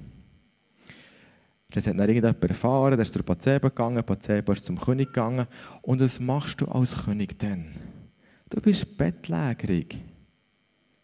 Das 1.70 1.86
hat 1.86 2.00
dann 2.00 2.08
irgendjemand 2.08 2.44
erfahren, 2.44 2.92
der 2.92 3.02
ist 3.02 3.14
zur 3.14 3.24
Bathseba 3.24 3.68
gegangen, 3.68 4.04
Bathseba 4.04 4.54
ist 4.54 4.66
zum 4.66 4.80
König 4.80 5.08
gegangen. 5.08 5.48
Und 5.82 6.02
was 6.02 6.20
machst 6.20 6.62
du 6.62 6.66
als 6.66 7.06
König 7.06 7.38
denn? 7.38 7.76
Du 8.50 8.62
bist 8.62 8.98
bettlägerig. 8.98 9.98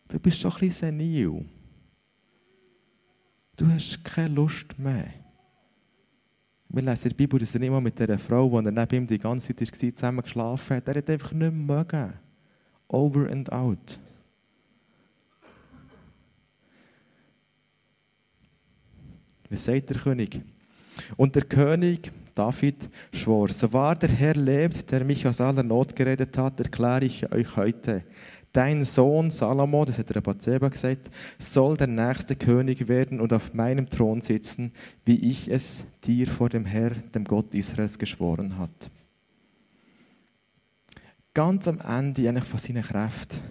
Du 0.08 0.20
bist 0.20 0.40
schon 0.40 0.52
ein 0.52 0.60
bisschen 0.60 0.90
senil. 0.90 1.46
Du 3.58 3.68
hast 3.68 4.04
keine 4.04 4.34
Lust 4.34 4.80
mehr. 4.80 5.23
Wir 6.76 6.82
lesen 6.82 7.04
in 7.04 7.10
der 7.10 7.18
Bibel, 7.18 7.40
dass 7.40 7.54
er 7.54 7.70
mal 7.70 7.80
mit 7.80 8.00
dieser 8.00 8.18
Frau, 8.18 8.60
die 8.60 8.72
neben 8.72 8.96
ihm 8.96 9.06
die 9.06 9.20
ganze 9.20 9.56
Zeit 9.56 9.84
war, 9.84 9.94
zusammen 9.94 10.24
geschlafen 10.24 10.78
hat. 10.78 10.88
Er 10.88 10.96
hat 10.96 11.10
einfach 11.12 11.32
nicht 11.32 11.40
mehr 11.40 11.52
mögen. 11.52 12.14
Over 12.88 13.30
and 13.30 13.52
out. 13.52 14.00
Was 19.52 19.66
sagt 19.66 19.92
der 19.92 19.98
König? 19.98 20.42
Und 21.16 21.36
der 21.36 21.44
König 21.44 22.12
David 22.34 22.90
schwor, 23.14 23.50
so 23.50 23.72
wahr 23.72 23.94
der 23.94 24.10
Herr 24.10 24.34
lebt, 24.34 24.92
der 24.92 25.04
mich 25.06 25.28
aus 25.28 25.40
aller 25.42 25.62
Not 25.62 25.96
geredet 25.96 26.36
hat, 26.40 26.60
erkläre 26.60 27.06
ich 27.06 27.32
euch 27.32 27.56
heute. 27.56 28.04
Dein 28.54 28.86
Sohn 28.86 29.32
Salomo, 29.32 29.84
das 29.84 29.98
hat 29.98 30.14
der 30.14 30.22
Bathseba 30.22 30.70
gesagt, 30.70 31.10
soll 31.40 31.76
der 31.76 31.88
nächste 31.88 32.36
König 32.36 32.88
werden 32.88 33.20
und 33.20 33.34
auf 33.34 33.56
meinem 33.56 33.90
Thron 33.90 34.22
sitzen, 34.22 34.72
wie 35.06 35.28
ich 35.28 35.50
es 35.50 35.86
dir 36.04 36.28
vor 36.28 36.50
dem 36.50 36.66
Herr, 36.66 36.92
dem 36.92 37.24
Gott 37.24 37.56
Israels, 37.56 37.98
geschworen 37.98 38.60
hat. 38.60 38.92
Ganz 41.34 41.68
am 41.68 41.80
Ende 41.80 42.30
eigentlich 42.30 42.44
von 42.44 42.60
seiner 42.60 42.84
Kraft 42.84 43.42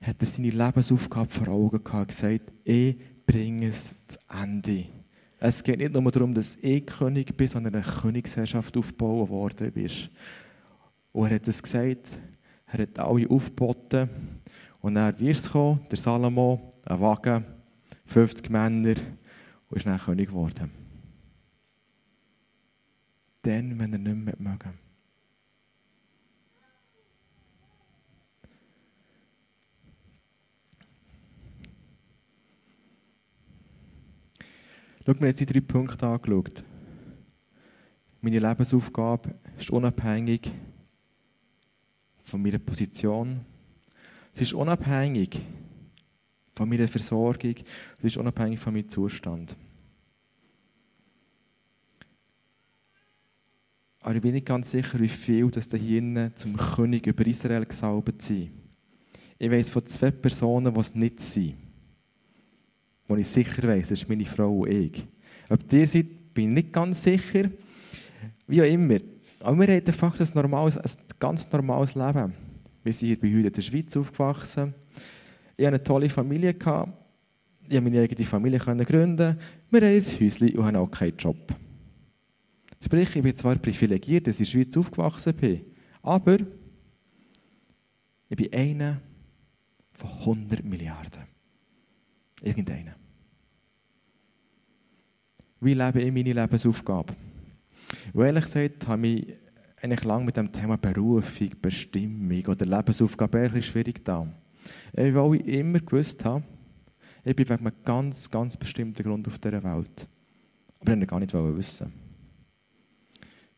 hat 0.00 0.16
er 0.18 0.26
seine 0.26 0.50
Lebensaufgabe 0.50 1.30
vor 1.30 1.48
Augen 1.48 1.84
gehabt 1.84 2.00
und 2.00 2.08
gesagt, 2.08 2.52
ich 2.64 2.96
bringe 3.26 3.68
es 3.68 3.90
zu 4.08 4.18
Ende. 4.42 4.86
Es 5.38 5.62
geht 5.62 5.78
nicht 5.78 5.92
nur 5.92 6.10
darum, 6.10 6.34
dass 6.34 6.56
ich 6.56 6.84
König 6.84 7.36
bin, 7.36 7.46
sondern 7.46 7.76
eine 7.76 7.84
Königsherrschaft 7.84 8.76
aufgebaut 8.76 9.28
worden 9.28 9.72
ist. 9.74 10.10
Und 11.12 11.28
er 11.28 11.36
hat 11.36 11.46
es 11.46 11.62
gesagt, 11.62 12.18
er 12.66 12.82
hat 12.82 12.98
alle 12.98 13.28
aufgeboten. 13.30 14.08
Und 14.80 14.94
dann 14.94 15.14
ist 15.16 15.46
es? 15.46 15.52
Der 15.52 15.98
Salomo, 15.98 16.70
ein 16.84 17.00
Wagen, 17.00 17.44
50 18.04 18.50
Männer 18.50 18.94
und 19.68 19.76
ist 19.76 19.86
dann 19.86 19.98
König 19.98 20.28
geworden. 20.28 20.70
Dann, 23.42 23.78
wenn 23.78 23.92
er 23.92 23.98
nicht 23.98 24.16
mehr 24.16 24.34
mögen. 24.38 24.86
Schau 35.04 35.14
mir 35.20 35.28
jetzt 35.28 35.38
die 35.38 35.46
drei 35.46 35.60
Punkte 35.60 36.04
angeschaut. 36.04 36.64
Meine 38.20 38.40
Lebensaufgabe 38.40 39.36
ist 39.56 39.70
unabhängig 39.70 40.50
von 42.26 42.42
meiner 42.42 42.58
Position. 42.58 43.40
Sie 44.32 44.44
ist 44.44 44.52
unabhängig 44.52 45.40
von 46.54 46.68
meiner 46.68 46.88
Versorgung. 46.88 47.54
Sie 48.00 48.06
ist 48.06 48.16
unabhängig 48.16 48.58
von 48.58 48.74
meinem 48.74 48.88
Zustand. 48.88 49.56
Aber 54.00 54.14
ich 54.14 54.22
bin 54.22 54.34
nicht 54.34 54.46
ganz 54.46 54.70
sicher, 54.70 55.00
wie 55.00 55.08
viel 55.08 55.50
das 55.50 55.68
da 55.68 55.76
hier 55.76 56.34
zum 56.34 56.56
König 56.56 57.06
über 57.06 57.26
Israel 57.26 57.64
gesalbt 57.64 58.22
sind. 58.22 58.50
Ich 59.38 59.50
weiß 59.50 59.70
von 59.70 59.86
zwei 59.86 60.10
Personen, 60.10 60.72
die 60.72 60.80
es 60.80 60.94
nicht 60.94 61.20
sind 61.20 61.66
wo 63.08 63.16
ich 63.16 63.26
sicher 63.26 63.62
weiß, 63.62 63.88
das 63.88 64.02
ist 64.02 64.08
meine 64.08 64.24
Frau 64.24 64.60
und 64.60 64.70
ich. 64.70 65.06
Ob 65.48 65.72
ihr 65.72 65.86
seid, 65.86 66.34
bin 66.34 66.50
ich 66.50 66.64
nicht 66.64 66.72
ganz 66.72 67.02
sicher. 67.02 67.50
Wie 68.46 68.62
auch 68.62 68.66
immer. 68.66 68.98
Aber 69.40 69.58
wir 69.58 69.74
haben 69.74 69.84
de 69.84 69.94
facto 69.94 70.24
ein, 70.24 70.30
normales, 70.34 70.76
ein 70.76 71.05
ganz 71.18 71.50
normales 71.50 71.94
Leben. 71.94 72.32
Wir 72.82 72.92
sind 72.92 73.08
hier 73.08 73.20
bei 73.20 73.28
heute 73.28 73.46
in 73.46 73.52
der 73.52 73.62
Schweiz 73.62 73.96
aufgewachsen. 73.96 74.74
Ich 75.56 75.64
hatte 75.64 75.74
eine 75.76 75.82
tolle 75.82 76.08
Familie. 76.08 76.50
Ich 76.50 76.58
konnte 76.58 76.92
meine 77.80 78.00
eigene 78.00 78.24
Familie 78.24 78.58
gründen. 78.58 79.36
Wir 79.70 79.80
haben 79.80 79.86
ein 79.86 80.02
Häuschen 80.02 80.56
und 80.56 80.64
haben 80.64 80.76
auch 80.76 80.90
keinen 80.90 81.16
Job. 81.16 81.54
Sprich, 82.80 83.16
ich 83.16 83.22
bin 83.22 83.34
zwar 83.34 83.56
privilegiert, 83.56 84.26
dass 84.26 84.38
ich 84.38 84.54
in 84.54 84.60
der 84.60 84.64
Schweiz 84.64 84.76
aufgewachsen 84.76 85.34
bin, 85.34 85.64
aber 86.02 86.36
ich 88.28 88.36
bin 88.36 88.52
einer 88.52 89.00
von 89.92 90.10
100 90.10 90.64
Milliarden. 90.64 91.24
Irgendeiner. 92.42 92.94
Wie 95.60 95.74
lebe 95.74 96.02
ich 96.02 96.12
meine 96.12 96.32
Lebensaufgabe? 96.34 97.14
Und 98.12 98.24
ehrlich 98.24 98.44
gesagt, 98.44 98.86
habe 98.86 99.06
ich 99.06 99.26
eigentlich 99.80 100.04
lange 100.04 100.24
mit 100.24 100.36
dem 100.36 100.50
Thema 100.50 100.76
Berufung, 100.76 101.50
Bestimmung 101.60 102.46
oder 102.46 102.66
Lebensaufgabe 102.66 103.50
ein 103.52 103.62
schwierig 103.62 104.04
da. 104.04 104.26
Weil 104.92 105.34
ich 105.34 105.46
immer 105.46 105.80
gewusst 105.80 106.24
habe, 106.24 106.44
ich 107.24 107.36
bin 107.36 107.48
wegen 107.48 107.66
einem 107.66 107.76
ganz, 107.84 108.30
ganz 108.30 108.56
bestimmten 108.56 109.02
Grund 109.02 109.26
auf 109.28 109.38
dieser 109.38 109.62
Welt. 109.62 110.08
Aber 110.80 110.92
ich 110.92 110.96
wollte 110.98 111.06
gar 111.06 111.20
nicht 111.20 111.34
wissen. 111.34 111.92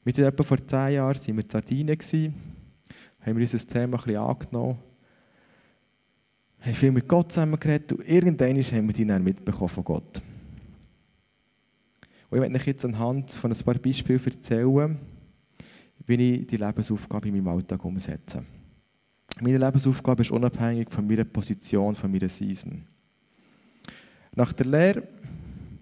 Mit 0.04 0.18
etwa 0.18 0.42
vor 0.42 0.66
zehn 0.66 0.94
Jahren 0.94 1.16
waren 1.16 1.36
wir 1.36 1.44
in 1.44 1.50
Sardinien, 1.50 1.98
haben 3.20 3.36
wir 3.36 3.40
unser 3.42 3.58
Thema 3.58 3.98
ein 3.98 4.04
bisschen 4.04 4.16
angenommen 4.16 4.78
haben 6.60 6.74
viel 6.74 6.90
mit 6.90 7.08
Gott 7.08 7.32
zusammen 7.32 7.58
geredet 7.58 7.92
und 7.92 8.08
irgendwann 8.08 8.56
haben 8.56 8.86
wir 8.86 8.92
die 8.94 9.06
dann 9.06 9.22
mitbekommen 9.22 9.68
von 9.68 9.84
Gott. 9.84 10.22
Und 12.30 12.36
ich 12.36 12.40
möchte 12.40 12.56
euch 12.56 12.66
jetzt 12.66 12.84
anhand 12.84 13.30
von 13.30 13.52
ein 13.52 13.58
paar 13.58 13.74
Beispielen 13.74 14.22
erzählen, 14.22 14.98
wie 16.08 16.40
ich 16.40 16.46
die 16.46 16.56
Lebensaufgabe 16.56 17.28
in 17.28 17.34
meinem 17.34 17.48
Alltag 17.48 17.84
umsetze. 17.84 18.42
Meine 19.40 19.58
Lebensaufgabe 19.58 20.22
ist 20.22 20.30
unabhängig 20.30 20.90
von 20.90 21.06
meiner 21.06 21.24
Position, 21.24 21.94
von 21.94 22.10
meiner 22.10 22.28
Season. 22.28 22.82
Nach 24.34 24.52
der 24.52 24.66
Lehre, 24.66 25.02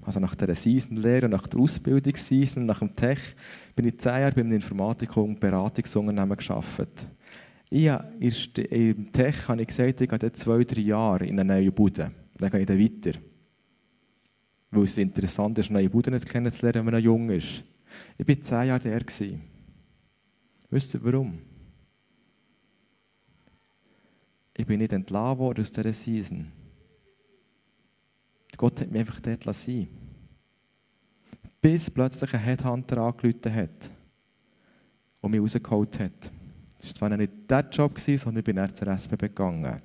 also 0.03 0.21
nach 0.21 0.35
der 0.35 0.55
Season-Lehre 0.55 1.27
und 1.27 1.33
nach 1.33 1.47
der 1.47 1.61
Ausbildungsseason, 1.61 2.67
nach 2.67 2.81
dem 2.81 2.95
Tech, 2.95 3.19
bin 3.75 3.87
ich 3.87 3.99
zehn 3.99 4.21
Jahre 4.21 4.33
bei 4.33 4.41
einem 4.41 4.53
Informatik- 4.53 5.17
und 5.17 5.39
Beratungsunternehmen 5.39 6.37
gearbeitet. 6.37 7.07
Ich 7.71 7.87
Im 8.71 9.13
Tech 9.13 9.49
habe 9.49 9.63
ich 9.63 9.69
gesagt, 9.69 10.01
ich 10.01 10.09
gehe 10.09 10.33
zwei, 10.33 10.65
drei 10.65 10.81
Jahre 10.81 11.27
in 11.27 11.39
eine 11.39 11.55
neue 11.55 11.73
Bude. 11.73 12.11
Dann 12.37 12.51
gehe 12.51 12.61
ich 12.61 12.67
dann 12.67 12.79
weiter. 12.79 13.19
Weil 14.71 14.85
es 14.85 14.99
interessant 14.99 15.59
ist, 15.59 15.71
neue 15.71 15.89
Buden 15.89 16.19
kennenzulernen, 16.21 16.79
wenn 16.79 16.85
man 16.85 16.95
noch 16.95 17.05
jung 17.05 17.31
ist. 17.31 17.65
Ich 18.19 18.29
war 18.29 18.41
zehn 18.41 18.69
Jahre 18.69 18.81
der. 18.81 19.01
Wisst 20.71 20.95
ihr 20.95 21.05
warum? 21.05 21.41
Ich 24.55 24.67
bin 24.67 24.79
nicht 24.79 24.93
entlassen 24.93 25.39
worden 25.39 25.63
aus 25.63 25.73
dieser 25.73 25.93
Season. 25.93 26.51
Gott 28.57 28.81
hat 28.81 28.91
mich 28.91 29.01
einfach 29.01 29.21
dort 29.21 29.45
lassen. 29.45 29.89
Bis 31.61 31.91
plötzlich 31.91 32.33
ein 32.33 32.41
Headhunter 32.41 32.99
angerufen 32.99 33.55
hat 33.55 33.91
und 35.21 35.31
mich 35.31 35.41
rausgeholt 35.41 35.99
hat. 35.99 36.33
Das 36.81 37.01
war 37.01 37.15
nicht 37.17 37.33
der 37.51 37.69
Job, 37.71 37.99
sondern 37.99 38.39
ich 38.39 38.45
bin 38.45 38.57
dann 38.57 38.75
zur 38.75 38.89
SBB 38.89 39.23
gegangen. 39.23 39.83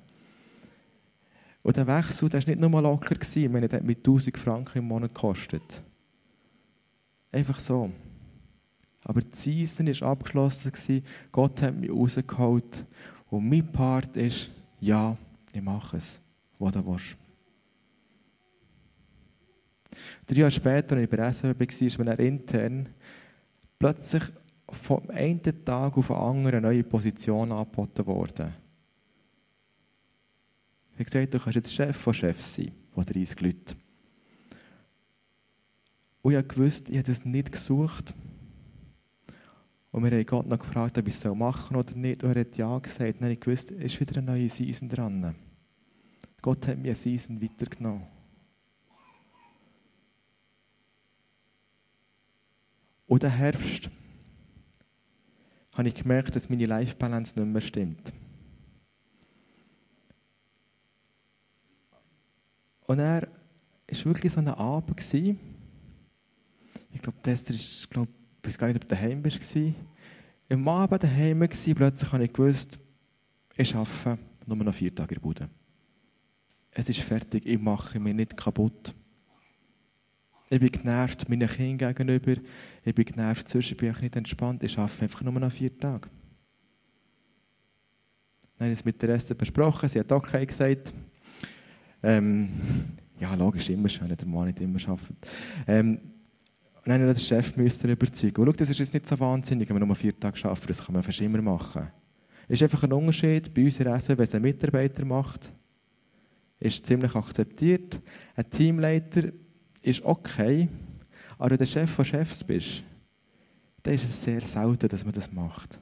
Und 1.62 1.76
der 1.76 1.86
Wechsel 1.86 2.28
der 2.28 2.40
war 2.40 2.48
nicht 2.48 2.60
nur 2.60 2.82
locker. 2.82 3.16
Ich 3.20 3.48
meine, 3.48 3.68
der 3.68 3.80
hat 3.80 3.86
mit 3.86 3.98
1000 3.98 4.36
Franken 4.38 4.78
im 4.78 4.84
Monat 4.84 5.14
gekostet. 5.14 5.82
Einfach 7.30 7.58
so. 7.58 7.90
Aber 9.04 9.20
die 9.20 9.36
Season 9.36 9.86
war 9.86 10.10
abgeschlossen. 10.10 11.02
Gott 11.30 11.62
hat 11.62 11.76
mich 11.76 11.90
rausgeholt. 11.90 12.84
Und 13.30 13.48
mein 13.48 13.70
Part 13.70 14.16
ist, 14.16 14.50
ja, 14.80 15.16
ich 15.52 15.62
mache 15.62 15.96
es, 15.96 16.20
wo 16.58 16.70
du 16.70 16.86
willst. 16.86 17.16
Drei 20.26 20.40
Jahre 20.40 20.50
später, 20.50 20.96
als 20.96 21.04
ich 21.04 21.10
bei 21.10 21.16
der 21.16 21.32
SWB 21.32 21.60
war, 21.60 21.86
ist 21.86 21.98
mir 21.98 22.18
intern 22.18 22.88
plötzlich 23.78 24.22
vom 24.68 25.10
einen 25.10 25.42
Tag 25.42 25.98
auf 25.98 26.06
den 26.06 26.16
anderen 26.16 26.64
eine 26.64 26.68
neue 26.68 26.84
Position 26.84 27.52
angeboten 27.52 28.06
worden. 28.06 28.52
Ich 30.92 30.94
habe 30.94 31.04
gesagt, 31.04 31.34
du 31.34 31.38
kannst 31.38 31.56
jetzt 31.56 31.74
Chef 31.74 31.96
von 31.96 32.14
Chefs 32.14 32.56
sein, 32.56 32.72
von 32.92 33.04
30 33.04 33.40
Leuten. 33.40 33.76
Und 36.22 36.34
ich 36.34 36.48
gewusst, 36.48 36.88
ich 36.88 36.96
habe 36.96 37.06
das 37.06 37.24
nicht 37.24 37.50
gesucht. 37.50 38.14
Und 39.92 40.04
wir 40.04 40.10
haben 40.10 40.26
Gott 40.26 40.46
noch 40.46 40.58
gefragt, 40.58 40.96
ob 40.96 41.06
ich 41.06 41.14
es 41.14 41.24
machen 41.24 41.74
soll 41.74 41.76
oder 41.76 41.94
nicht. 41.94 42.24
Und 42.24 42.34
er 42.34 42.40
hat 42.40 42.56
ja 42.56 42.78
gesagt. 42.78 43.14
Und 43.14 43.20
dann 43.20 43.24
habe 43.24 43.34
ich 43.34 43.40
gewusst, 43.40 43.70
es 43.72 43.92
ist 43.92 44.00
wieder 44.00 44.16
eine 44.16 44.32
neue 44.32 44.48
Season 44.48 44.88
dran. 44.88 45.34
Gott 46.40 46.66
hat 46.66 46.78
mir 46.78 46.86
eine 46.86 46.94
Season 46.94 47.40
weitergenommen. 47.42 48.06
Und 53.06 53.22
der 53.22 53.30
Herbst 53.30 53.90
habe 55.74 55.88
ich 55.88 55.94
gemerkt, 55.94 56.34
dass 56.34 56.48
meine 56.48 56.64
Life 56.64 56.96
Balance 56.96 57.38
nicht 57.38 57.52
mehr 57.52 57.60
stimmt. 57.60 58.14
Und 62.86 62.98
er 62.98 63.28
war 63.28 64.04
wirklich 64.06 64.32
so 64.32 64.40
ein 64.40 64.48
Abend. 64.48 64.98
Ich 65.14 65.36
glaube, 67.02 67.22
Tester 67.22 67.52
ist, 67.52 67.90
glaub, 67.90 68.08
ich 68.42 68.48
weiß 68.48 68.58
gar 68.58 68.66
nicht, 68.66 68.76
ob 68.76 68.82
du 68.82 68.88
daheim 68.88 69.24
warst. 69.24 69.56
Im 70.48 70.68
Abend 70.68 71.02
daheim 71.02 71.40
war, 71.40 71.48
plötzlich 71.48 72.12
habe 72.12 72.24
ich 72.24 72.32
gewusst, 72.32 72.78
ich 73.56 73.74
arbeite 73.74 74.18
nur 74.46 74.56
noch 74.56 74.74
vier 74.74 74.94
Tage 74.94 75.14
in 75.14 75.20
der 75.20 75.22
Bude. 75.22 75.48
Es 76.72 76.88
ist 76.88 77.00
fertig, 77.00 77.46
ich 77.46 77.60
mache 77.60 78.00
mich 78.00 78.14
nicht 78.14 78.36
kaputt. 78.36 78.94
Ich 80.50 80.58
bin 80.58 80.70
genervt 80.70 81.28
meinen 81.28 81.48
Kindern 81.48 81.94
gegenüber. 81.94 82.40
Ich 82.84 82.94
bin 82.94 83.04
genervt, 83.04 83.48
sonst 83.48 83.76
bin 83.76 83.90
ich 83.90 84.00
nicht 84.00 84.16
entspannt. 84.16 84.62
Ich 84.62 84.76
arbeite 84.76 85.02
einfach 85.02 85.22
nur 85.22 85.32
noch 85.32 85.52
vier 85.52 85.78
Tage. 85.78 86.08
Dann 88.58 88.66
habe 88.66 88.72
ich 88.72 88.78
es 88.78 88.84
mit 88.84 89.00
der 89.00 89.10
Esther 89.10 89.34
besprochen. 89.34 89.88
Sie 89.88 90.00
hat 90.00 90.10
okay 90.10 90.44
gesagt. 90.44 90.92
Ähm, 92.02 92.50
ja, 93.20 93.34
logisch, 93.34 93.70
immer 93.70 93.88
schön, 93.88 94.08
der 94.08 94.26
Mann 94.26 94.46
nicht 94.46 94.60
immer 94.60 94.80
arbeitet. 94.88 95.16
Ähm, 95.66 96.00
und 96.84 96.90
dann 96.90 97.00
den 97.00 97.16
Chef 97.16 97.56
müssen 97.56 97.90
überzeugen. 97.90 98.42
Und 98.42 98.46
schau, 98.46 98.52
das 98.52 98.70
ist 98.70 98.78
jetzt 98.80 98.94
nicht 98.94 99.06
so 99.06 99.18
wahnsinnig, 99.20 99.68
wenn 99.68 99.76
wir 99.76 99.86
nur 99.86 99.94
vier 99.94 100.18
Tage 100.18 100.44
arbeiten. 100.44 100.66
Das 100.66 100.84
kann 100.84 100.94
man 100.94 101.02
fast 101.02 101.20
immer 101.20 101.40
machen. 101.40 101.88
Ist 102.48 102.62
einfach 102.62 102.82
ein 102.82 102.92
Unterschied 102.92 103.54
bei 103.54 103.64
uns 103.64 103.78
in 103.78 104.00
SW, 104.00 104.18
wenn 104.18 104.24
es 104.24 104.34
ein 104.34 104.42
Mitarbeiter 104.42 105.04
macht. 105.04 105.52
Ist 106.58 106.84
ziemlich 106.84 107.14
akzeptiert. 107.14 108.00
Ein 108.34 108.50
Teamleiter 108.50 109.32
ist 109.82 110.02
okay, 110.04 110.68
aber 111.38 111.50
wenn 111.50 111.56
du 111.56 111.58
der 111.58 111.66
Chef 111.66 111.90
von 111.90 112.04
Chefs 112.04 112.42
bist, 112.42 112.84
dann 113.82 113.94
ist 113.94 114.04
es 114.04 114.22
sehr 114.22 114.40
selten, 114.40 114.88
dass 114.88 115.04
man 115.04 115.12
das 115.12 115.32
macht. 115.32 115.80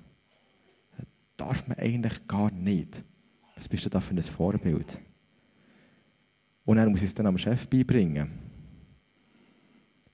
Das 0.96 1.06
darf 1.36 1.66
man 1.66 1.78
eigentlich 1.78 2.26
gar 2.26 2.50
nicht. 2.50 3.04
Was 3.56 3.68
bist 3.68 3.84
du 3.84 3.90
da 3.90 4.00
für 4.00 4.14
ein 4.14 4.22
Vorbild? 4.22 5.00
Und 6.64 6.78
er 6.78 6.88
muss 6.88 7.02
es 7.02 7.14
dann 7.14 7.26
am 7.26 7.36
Chef 7.38 7.68
beibringen. 7.68 8.49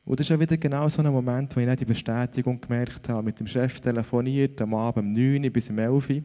Und 0.07 0.21
das 0.21 0.31
ist 0.31 0.35
auch 0.35 0.41
wieder 0.41 0.57
genau 0.57 0.89
so 0.89 1.03
ein 1.03 1.13
Moment, 1.13 1.55
wo 1.55 1.61
ich 1.61 1.77
die 1.77 1.85
Bestätigung 1.85 2.61
gemerkt 2.61 3.09
habe, 3.09 3.25
mit 3.25 3.39
dem 3.39 3.47
Chef 3.47 3.81
telefoniert, 3.81 4.63
am 4.63 4.73
Abend 4.73 5.05
um 5.05 5.13
9 5.13 5.45
Uhr 5.45 5.51
bis 5.51 5.69
um 5.69 5.79
11 5.79 6.11
Uhr. 6.11 6.23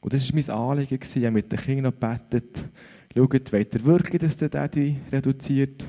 Und 0.00 0.12
das 0.12 0.26
war 0.26 0.34
mein 0.34 0.50
Anliegen, 0.50 0.98
ich 1.00 1.16
habe 1.16 1.30
mit 1.30 1.52
den 1.52 1.58
Kindern 1.58 1.92
gebetet, 1.92 2.64
schaut, 3.14 3.52
wollt 3.52 3.74
ihr 3.74 3.84
wirklich, 3.84 4.22
dass 4.22 4.36
der 4.38 4.48
Daddy 4.48 4.96
reduziert? 5.12 5.84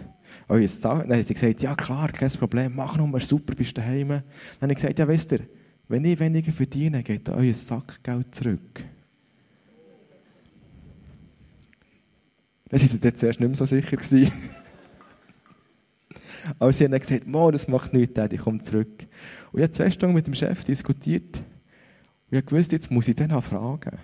euer 0.47 0.67
Sack. 0.67 1.03
Dann 1.03 1.13
haben 1.13 1.23
sie 1.23 1.33
gesagt, 1.33 1.61
ja 1.61 1.75
klar, 1.75 2.11
kein 2.11 2.29
Problem, 2.31 2.73
mach 2.75 2.97
nur, 2.97 3.19
super, 3.19 3.55
bist 3.55 3.77
du 3.77 3.81
daheim. 3.81 4.09
Dann 4.09 4.23
habe 4.61 4.71
ich 4.71 4.77
gesagt, 4.77 4.99
ja 4.99 5.07
wisst 5.07 5.31
ihr, 5.31 5.41
wenn 5.87 6.05
ich 6.05 6.19
weniger 6.19 6.51
verdiene, 6.51 7.03
geht 7.03 7.29
euer 7.29 7.53
Sackgeld 7.53 8.33
zurück. 8.33 8.83
Dann 12.69 12.79
waren 12.79 12.87
sie 12.87 12.97
jetzt 13.01 13.19
zuerst 13.19 13.39
nicht 13.39 13.49
mehr 13.49 13.55
so 13.55 13.65
sicher. 13.65 13.97
Gewesen. 13.97 14.31
Aber 16.57 16.71
sie 16.71 16.85
haben 16.85 16.91
dann 16.91 17.01
gesagt, 17.01 17.27
Mo, 17.27 17.51
das 17.51 17.67
macht 17.67 17.93
nichts, 17.93 18.19
ich 18.31 18.39
komme 18.39 18.59
zurück. 18.59 19.07
Und 19.51 19.59
ich 19.59 19.63
habe 19.63 19.71
zwei 19.71 19.91
Stunden 19.91 20.15
mit 20.15 20.27
dem 20.27 20.33
Chef 20.33 20.63
diskutiert. 20.63 21.43
Und 22.31 22.37
ich 22.37 22.51
wusste, 22.51 22.75
jetzt 22.75 22.89
muss 22.91 23.07
ich 23.07 23.15
den 23.15 23.31
auch 23.31 23.43
fragen. 23.43 23.97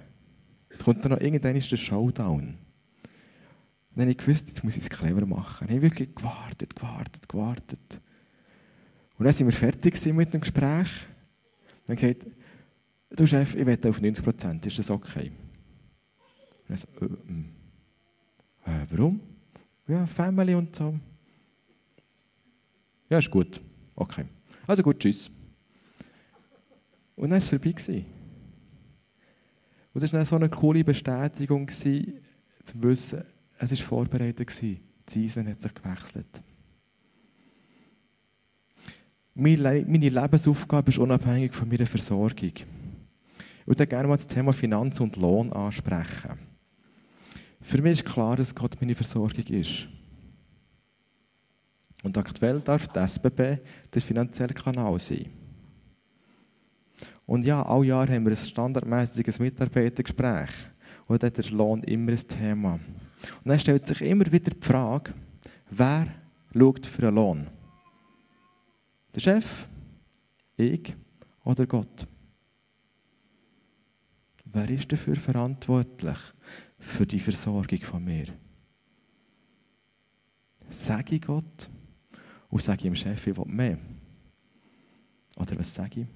Jetzt 0.69 0.83
kommt 0.83 1.03
dann 1.03 1.13
noch 1.13 1.21
irgendwann 1.21 1.53
der 1.53 1.61
Showdown. 1.61 2.41
Und 2.41 2.57
dann 3.95 4.01
habe 4.01 4.11
ich 4.11 4.17
gewusst, 4.17 4.49
jetzt 4.49 4.63
muss 4.63 4.75
ich 4.75 4.83
es 4.83 4.89
clever 4.89 5.25
machen. 5.25 5.67
Ich 5.69 5.75
habe 5.75 5.81
wirklich 5.83 6.13
gewartet, 6.13 6.75
gewartet, 6.75 7.29
gewartet. 7.29 8.01
Und 9.17 9.23
dann 9.23 9.33
sind 9.33 9.47
wir 9.47 9.53
fertig 9.53 10.05
mit 10.13 10.33
dem 10.33 10.41
Gespräch. 10.41 10.89
Und 11.87 11.89
dann 11.89 11.95
gesagt, 11.95 12.27
du 13.11 13.25
Chef, 13.25 13.55
ich 13.55 13.65
wette 13.65 13.89
auf 13.89 14.01
90 14.01 14.23
Prozent, 14.23 14.65
ist 14.65 14.79
das 14.79 14.91
okay? 14.91 15.31
Und 16.67 16.69
dann 16.69 16.77
so, 16.77 16.87
äh, 16.99 17.09
hm. 17.27 17.45
äh, 18.65 18.85
warum? 18.91 19.21
Ja, 19.87 20.05
Family 20.05 20.55
und 20.55 20.75
so. 20.75 20.99
Ja, 23.15 23.19
ist 23.19 23.31
gut. 23.31 23.61
Okay. 23.95 24.25
Also 24.67 24.83
gut, 24.83 24.99
tschüss. 24.99 25.31
Und 27.15 27.29
dann 27.29 27.31
war 27.31 27.37
es 27.37 27.47
vorbei. 27.47 28.05
Und 29.93 30.03
das 30.03 30.11
war 30.11 30.19
dann 30.19 30.25
so 30.25 30.35
eine 30.35 30.49
coole 30.49 30.83
Bestätigung, 30.83 31.69
zu 31.69 32.11
wissen, 32.81 33.23
es 33.57 33.71
war 33.71 33.77
vorbereitet. 33.77 34.61
Die 34.61 34.81
Season 35.07 35.47
hat 35.47 35.61
sich 35.61 35.73
gewechselt. 35.73 36.41
Meine 39.33 40.09
Lebensaufgabe 40.09 40.91
ist 40.91 40.97
unabhängig 40.97 41.53
von 41.53 41.69
meiner 41.69 41.85
Versorgung. 41.85 42.51
Ich 42.51 42.65
würde 43.65 43.87
gerne 43.87 44.09
mal 44.09 44.17
das 44.17 44.27
Thema 44.27 44.51
Finanz 44.51 44.99
und 44.99 45.15
Lohn 45.15 45.53
ansprechen. 45.53 46.37
Für 47.61 47.81
mich 47.81 47.99
ist 47.99 48.05
klar, 48.05 48.35
dass 48.35 48.53
Gott 48.53 48.75
meine 48.81 48.93
Versorgung 48.93 49.45
ist. 49.45 49.87
Und 52.05 52.19
aktuell 52.19 52.59
darf 52.59 52.87
die 52.87 52.99
SBB 52.99 53.57
der 53.91 54.01
finanzielle 54.01 54.53
Kanal 54.53 54.99
sein. 54.99 55.25
Und 57.25 57.43
ja, 57.43 57.65
all 57.65 57.83
Jahr 57.83 58.07
haben 58.07 58.25
wir 58.25 58.31
ein 58.31 58.35
standardmäßiges 58.35 59.39
Mitarbeitergespräch. 59.39 60.51
Und 61.07 61.23
dort 61.23 61.39
ist 61.39 61.49
der 61.49 61.57
Lohn 61.57 61.81
immer 61.81 62.11
ein 62.11 62.27
Thema. 62.27 62.73
Und 62.73 63.45
dann 63.45 63.57
stellt 63.57 63.87
sich 63.87 64.01
immer 64.01 64.31
wieder 64.31 64.51
die 64.51 64.63
Frage, 64.63 65.15
wer 65.71 66.05
schaut 66.53 66.85
für 66.85 67.07
einen 67.07 67.15
Lohn? 67.15 67.47
Der 69.15 69.21
Chef, 69.21 69.67
ich 70.57 70.93
oder 71.43 71.65
Gott? 71.65 72.07
Wer 74.45 74.69
ist 74.69 74.91
dafür 74.91 75.15
verantwortlich 75.15 76.19
für 76.77 77.07
die 77.07 77.19
Versorgung 77.19 77.79
von 77.79 78.05
mir? 78.05 78.27
Sage 80.69 81.15
ich 81.15 81.21
Gott 81.23 81.71
und 82.49 82.61
sage 82.61 82.77
ich 82.77 82.83
dem 82.83 82.95
Chef, 82.95 83.27
ich 83.27 83.37
will 83.37 83.45
mehr? 83.45 83.77
Oder 85.37 85.57
was 85.57 85.73
sage 85.73 86.01
ich? 86.01 86.07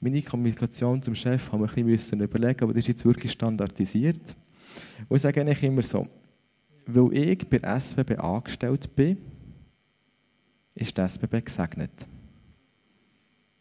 Meine 0.00 0.22
Kommunikation 0.22 1.02
zum 1.02 1.14
Chef 1.14 1.50
haben 1.50 1.60
wir 1.60 1.76
ein 1.76 1.86
bisschen 1.86 2.20
überlegen, 2.20 2.62
aber 2.62 2.74
das 2.74 2.84
ist 2.84 2.88
jetzt 2.88 3.04
wirklich 3.04 3.32
standardisiert. 3.32 4.36
Und 5.08 5.16
ich 5.16 5.22
sage 5.22 5.40
eigentlich 5.40 5.62
immer 5.62 5.82
so, 5.82 6.06
weil 6.86 7.16
ich 7.16 7.48
bei 7.48 7.58
SBB 7.58 8.18
angestellt 8.18 8.94
bin, 8.94 9.18
ist 10.74 10.96
die 10.96 11.00
SBB 11.00 11.44
gesegnet. 11.44 12.06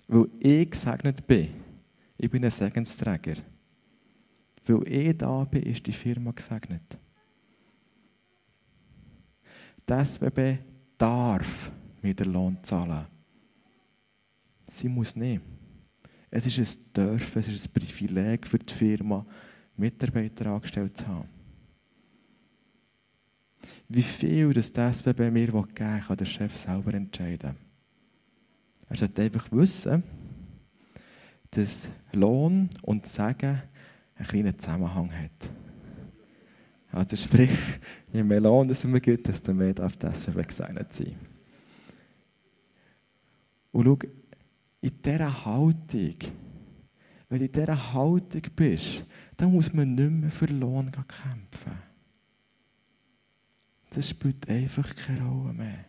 Weil 0.08 0.28
ich 0.40 0.70
gesegnet 0.70 1.26
bin, 1.26 1.48
ich 2.18 2.30
bin 2.30 2.44
ein 2.44 2.52
Segensträger. 2.52 3.36
Weil 4.66 4.88
ich 4.88 5.18
da 5.18 5.44
bin, 5.46 5.64
ist 5.64 5.86
die 5.86 5.92
Firma 5.92 6.32
gesegnet. 6.32 6.98
Die 9.90 9.94
SBB 9.94 10.60
darf 10.98 11.72
mir 12.02 12.14
den 12.14 12.32
Lohn 12.32 12.58
zahlen. 12.62 13.06
Sie 14.70 14.88
muss 14.88 15.16
nicht. 15.16 15.42
Es 16.30 16.48
ist 16.48 16.58
ein 16.58 16.94
Dürfen, 16.94 17.40
es 17.42 17.48
ist 17.48 17.68
ein 17.68 17.74
Privileg 17.74 18.48
für 18.48 18.60
die 18.60 18.74
Firma, 18.74 19.26
Mitarbeiter 19.78 20.48
angestellt 20.48 20.98
zu 20.98 21.08
haben. 21.08 21.30
Wie 23.88 24.02
viel 24.02 24.54
das 24.54 24.72
SBB 24.72 25.30
mir 25.30 25.46
geben 25.46 25.54
will, 25.54 25.68
kann 25.76 26.18
der 26.18 26.26
Chef 26.26 26.56
selber 26.56 26.94
entscheiden. 26.94 27.56
Er 28.90 28.98
sollte 28.98 29.22
einfach 29.22 29.52
wissen, 29.52 30.04
dass 31.52 31.90
Lohn 32.12 32.70
und 32.82 33.06
Sagen 33.06 33.62
einen 34.16 34.28
kleinen 34.28 34.58
Zusammenhang 34.58 35.12
hat. 35.12 35.50
Also 36.94 37.18
sprich, 37.18 37.50
je 38.12 38.24
mehr 38.24 38.40
Lohn 38.40 38.70
es 38.70 38.84
mir 38.84 39.02
gibt, 39.02 39.28
desto 39.28 39.52
mehr 39.52 39.74
darf 39.74 39.94
SBB 40.00 40.48
gesegnet 40.48 40.94
sein. 40.94 41.16
Und 43.72 43.86
schau, 43.86 43.98
in 44.82 45.02
dieser 45.04 45.46
Haltung, 45.46 46.16
wenn 47.30 47.40
du 47.40 47.46
in 47.46 47.52
dieser 47.52 47.94
Haltung 47.94 48.42
bist, 48.56 49.06
dann 49.38 49.52
muss 49.52 49.74
man 49.74 49.96
nicht 49.96 50.12
mehr 50.12 50.30
für 50.30 50.46
Lohn 50.46 50.92
kämpfen. 50.92 51.82
Das 53.90 54.10
spielt 54.10 54.48
einfach 54.48 54.96
keine 54.96 55.26
Rolle 55.26 55.54
mehr. 55.54 55.86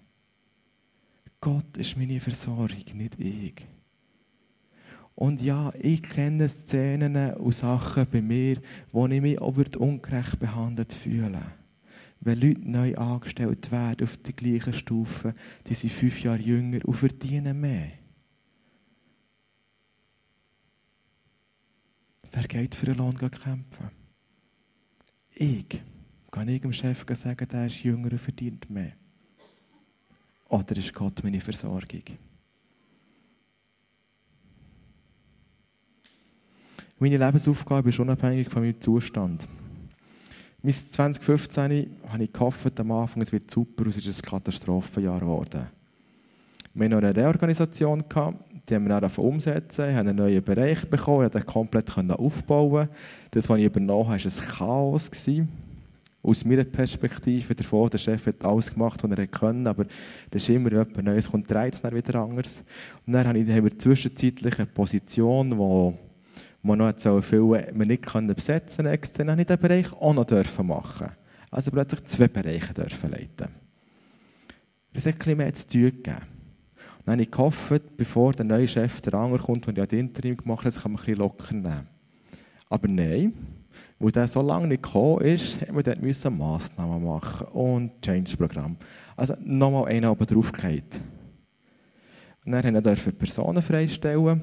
Gott 1.38 1.76
ist 1.76 1.98
meine 1.98 2.18
Versorgung, 2.18 2.96
nicht 2.96 3.20
ich. 3.20 3.66
Und 5.14 5.40
ja, 5.42 5.72
ich 5.78 6.02
kenne 6.02 6.48
Szenen 6.48 7.34
und 7.34 7.54
Sachen 7.54 8.06
bei 8.10 8.20
mir, 8.20 8.60
wo 8.90 9.06
ich 9.06 9.20
mich 9.20 9.40
auch 9.40 9.56
ungerecht 9.78 10.38
behandelt 10.40 10.92
fühle. 10.92 11.42
Wenn 12.20 12.40
Leute 12.40 12.68
neu 12.68 12.94
angestellt 12.96 13.70
werden 13.70 14.04
auf 14.04 14.16
der 14.16 14.32
gleichen 14.32 14.72
Stufe, 14.72 15.34
die 15.66 15.74
sind 15.74 15.92
fünf 15.92 16.22
Jahre 16.22 16.40
jünger 16.40 16.84
und 16.84 16.94
verdienen 16.94 17.60
mehr. 17.60 17.92
Wer 22.32 22.44
geht 22.44 22.74
für 22.74 22.86
einen 22.86 22.96
Lohn 22.96 23.16
kämpfen? 23.16 23.90
Ich. 25.34 25.80
Kann 26.30 26.48
ich 26.48 26.62
dem 26.62 26.72
Chef 26.72 27.04
sagen, 27.10 27.46
der 27.46 27.66
ist 27.66 27.84
jünger 27.84 28.10
und 28.10 28.18
verdient 28.18 28.68
mehr? 28.68 28.94
Oder 30.48 30.76
ist 30.76 30.92
Gott 30.92 31.22
meine 31.22 31.40
Versorgung? 31.40 32.02
Meine 37.01 37.16
Lebensaufgabe 37.16 37.88
ist 37.88 37.99
unabhängig 37.99 38.49
von 38.49 38.62
meinem 38.62 38.80
Zustand. 38.80 39.49
Bis 40.62 40.92
2015 40.92 41.97
habe 42.09 42.22
ich 42.22 42.32
gehofft, 42.32 42.78
am 42.78 42.92
Anfang, 42.92 43.20
es 43.20 43.32
wird 43.32 43.51
super, 43.51 43.86
es 43.88 43.97
ist 43.97 44.24
ein 44.24 44.30
Katastrophenjahr 44.30 45.18
geworden. 45.18 45.66
Wir 46.72 46.84
hatten 46.86 46.95
eine 46.95 47.16
Reorganisation, 47.16 48.05
die 48.68 48.74
haben 48.74 48.88
wir 48.88 49.01
dann 49.01 49.11
umsetzen, 49.16 49.90
ich 49.90 49.97
einen 49.97 50.16
neuen 50.16 50.42
Bereich 50.42 50.88
bekommen, 50.88 51.26
ich 51.26 51.32
konnte 51.32 51.82
komplett 51.82 52.11
aufbauen. 52.12 52.88
Das, 53.32 53.49
was 53.49 53.59
ich 53.59 53.64
übernommen 53.64 54.09
habe, 54.11 54.24
war 54.24 54.32
ein 54.32 54.57
Chaos. 54.57 55.11
Aus 56.22 56.45
meiner 56.45 56.64
Perspektive 56.64 57.55
davon, 57.55 57.90
der 57.90 57.99
Chef 57.99 58.26
hat 58.26 58.45
alles 58.45 58.72
gemacht, 58.72 59.03
was 59.03 59.11
er 59.11 59.26
konnte, 59.26 59.68
aber 59.68 59.84
das 60.30 60.42
ist 60.42 60.49
immer 60.49 60.72
etwas 60.72 61.05
Neues, 61.05 61.30
kommt 61.30 61.51
dreht 61.51 61.74
es 61.74 61.82
dann 61.82 61.95
wieder 61.95 62.14
anders. 62.20 62.62
Und 63.05 63.12
dann 63.12 63.26
haben 63.26 63.47
wir 63.47 63.78
zwischenzeitlich 63.78 64.59
eine 64.59 64.66
Position, 64.66 65.51
die 65.51 65.99
wir 66.64 66.76
noch 66.76 66.98
so 66.98 67.20
viel 67.20 67.42
wir 67.42 67.86
nicht 67.86 68.06
können 68.06 68.34
besetzen 68.34 68.86
extern, 68.86 69.30
habe 69.30 69.40
ich 69.42 69.46
diesen 69.46 69.60
Bereich 69.60 69.92
auch 69.92 70.14
noch 70.14 70.24
dürfen 70.24 70.66
machen. 70.66 71.08
Also 71.50 71.70
plötzlich 71.70 72.04
zwei 72.04 72.28
Bereiche 72.28 72.72
dürfen 72.72 73.10
leiten. 73.10 73.48
Es 74.92 75.06
hat 75.06 75.26
ein 75.26 75.36
mehr 75.36 75.52
zu 75.52 75.68
tun 75.68 75.82
gegeben. 75.82 76.16
Dann 77.04 77.12
habe 77.12 77.22
ich 77.22 77.30
gehofft, 77.30 77.96
bevor 77.96 78.32
der 78.32 78.46
neue 78.46 78.66
Chef 78.66 79.00
der 79.02 79.14
Anger 79.14 79.38
kommt, 79.38 79.68
und 79.68 79.76
ja 79.76 79.84
die 79.84 79.98
Interim 79.98 80.36
gemacht 80.36 80.64
hat, 80.64 80.74
kann 80.74 80.92
man 80.92 81.00
ein 81.00 81.04
bisschen 81.04 81.18
locker 81.18 81.54
nehmen. 81.54 81.88
Aber 82.70 82.88
nein, 82.88 83.34
weil 83.98 84.12
der 84.12 84.26
so 84.26 84.40
lange 84.40 84.68
nicht 84.68 84.82
gekommen 84.82 85.20
ist, 85.20 85.60
mussten 85.60 85.76
wir 85.76 85.82
dort 85.82 86.38
Massnahmen 86.38 87.04
machen 87.04 87.46
und 87.48 88.00
Change-Programm. 88.00 88.76
Also 89.16 89.34
nochmal 89.44 89.86
einen 89.86 90.06
oben 90.06 90.26
drauf 90.26 90.50
gehabt. 90.50 91.00
Und 92.46 92.52
dann 92.52 92.82
durften 92.82 93.06
wir 93.06 93.18
Personen 93.18 93.62
freistellen, 93.62 94.42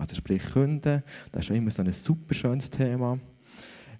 also 0.00 0.16
sprich 0.16 0.42
Kunden. 0.50 1.02
Das 1.30 1.40
ist 1.40 1.46
schon 1.46 1.56
immer 1.56 1.70
so 1.70 1.82
ein 1.82 1.92
super 1.92 2.34
schönes 2.34 2.70
Thema. 2.70 3.18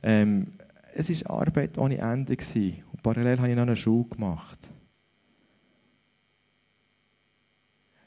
Ähm, 0.03 0.53
es 0.95 1.25
war 1.25 1.41
Arbeit 1.41 1.77
ohne 1.79 1.99
Ende. 1.99 2.33
Und 2.33 3.03
parallel 3.03 3.39
habe 3.39 3.51
ich 3.51 3.55
noch 3.55 3.63
eine 3.63 3.77
Schule 3.77 4.09
gemacht. 4.09 4.59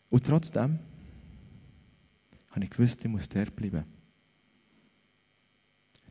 Und 0.09 0.25
trotzdem 0.25 0.79
habe 2.49 2.65
ich 2.65 2.69
gewusst, 2.69 3.03
ich 3.03 3.11
muss 3.11 3.29
der 3.29 3.45
bleiben. 3.45 3.85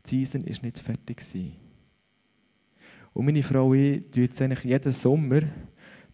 Die 0.05 0.25
Season 0.25 0.45
war 0.45 0.61
nicht 0.61 0.79
fertig. 0.79 1.21
Und 3.13 3.25
meine 3.25 3.43
Frau 3.43 3.67
und 3.67 3.77
ich 3.77 4.09
tun 4.11 4.23
jetzt 4.23 4.41
eigentlich 4.41 4.63
jeden 4.63 4.91
Sommer 4.91 5.41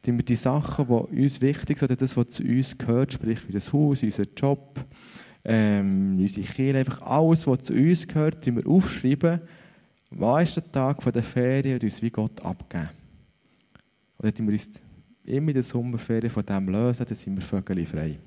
wir 0.06 0.24
die 0.24 0.36
Sachen, 0.36 0.88
die 0.88 1.24
uns 1.24 1.42
wichtig 1.42 1.78
sind, 1.78 1.92
oder 1.92 1.96
das, 1.96 2.16
was 2.16 2.30
zu 2.30 2.44
uns 2.44 2.78
gehört, 2.78 3.14
sprich 3.14 3.48
wie 3.48 3.52
das 3.52 3.74
Haus, 3.74 4.04
unser 4.04 4.26
Job, 4.36 4.86
ähm, 5.44 6.18
unsere 6.20 6.46
Kirche, 6.46 6.80
einfach 6.80 7.02
alles, 7.02 7.48
was 7.48 7.62
zu 7.62 7.74
uns 7.74 8.08
gehört, 8.08 8.46
wir 8.46 8.68
aufschreiben, 8.68 9.40
was 10.12 10.50
ist 10.50 10.56
der 10.58 10.72
Tag 10.72 11.12
der 11.12 11.24
Ferien 11.24 11.76
und 11.76 11.84
uns 11.84 12.02
wie 12.02 12.10
Gott 12.10 12.44
abgeben. 12.44 12.90
Und 14.18 14.40
dann 14.40 14.48
wir 14.48 14.54
uns 14.54 14.70
immer 15.24 15.50
in 15.50 15.54
der 15.54 15.64
Sommerferien 15.64 16.32
von 16.32 16.46
dem 16.46 16.70
lösen, 16.70 17.06
dann 17.06 17.16
sind 17.16 17.36
wir 17.36 17.44
vögel 17.44 17.86
frei. 17.86 18.20